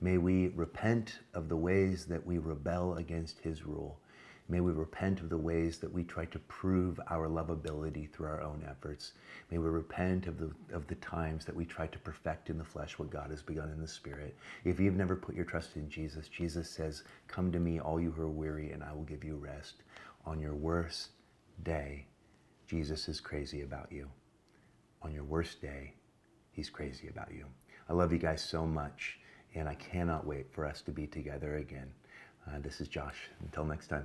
May 0.00 0.18
we 0.18 0.48
repent 0.48 1.20
of 1.32 1.48
the 1.48 1.56
ways 1.56 2.06
that 2.06 2.26
we 2.26 2.38
rebel 2.38 2.96
against 2.96 3.38
His 3.38 3.64
rule 3.64 4.00
May 4.52 4.60
we 4.60 4.72
repent 4.72 5.20
of 5.20 5.30
the 5.30 5.38
ways 5.38 5.78
that 5.78 5.90
we 5.90 6.04
try 6.04 6.26
to 6.26 6.38
prove 6.40 7.00
our 7.08 7.26
lovability 7.26 8.12
through 8.12 8.26
our 8.26 8.42
own 8.42 8.62
efforts. 8.68 9.12
May 9.50 9.56
we 9.56 9.70
repent 9.70 10.26
of 10.26 10.36
the, 10.38 10.50
of 10.74 10.86
the 10.88 10.96
times 10.96 11.46
that 11.46 11.56
we 11.56 11.64
try 11.64 11.86
to 11.86 11.98
perfect 11.98 12.50
in 12.50 12.58
the 12.58 12.64
flesh 12.64 12.98
what 12.98 13.08
God 13.08 13.30
has 13.30 13.40
begun 13.40 13.70
in 13.70 13.80
the 13.80 13.88
spirit. 13.88 14.36
If 14.66 14.78
you've 14.78 14.94
never 14.94 15.16
put 15.16 15.34
your 15.34 15.46
trust 15.46 15.76
in 15.76 15.88
Jesus, 15.88 16.28
Jesus 16.28 16.68
says, 16.68 17.02
Come 17.28 17.50
to 17.50 17.58
me, 17.58 17.80
all 17.80 17.98
you 17.98 18.10
who 18.10 18.20
are 18.24 18.28
weary, 18.28 18.72
and 18.72 18.84
I 18.84 18.92
will 18.92 19.04
give 19.04 19.24
you 19.24 19.36
rest. 19.36 19.84
On 20.26 20.38
your 20.38 20.54
worst 20.54 21.12
day, 21.62 22.04
Jesus 22.66 23.08
is 23.08 23.20
crazy 23.20 23.62
about 23.62 23.90
you. 23.90 24.06
On 25.00 25.14
your 25.14 25.24
worst 25.24 25.62
day, 25.62 25.94
he's 26.50 26.68
crazy 26.68 27.08
about 27.08 27.32
you. 27.32 27.46
I 27.88 27.94
love 27.94 28.12
you 28.12 28.18
guys 28.18 28.44
so 28.44 28.66
much, 28.66 29.18
and 29.54 29.66
I 29.66 29.76
cannot 29.76 30.26
wait 30.26 30.52
for 30.52 30.66
us 30.66 30.82
to 30.82 30.90
be 30.90 31.06
together 31.06 31.56
again. 31.56 31.90
Uh, 32.46 32.58
this 32.58 32.82
is 32.82 32.88
Josh. 32.88 33.30
Until 33.40 33.64
next 33.64 33.86
time. 33.86 34.04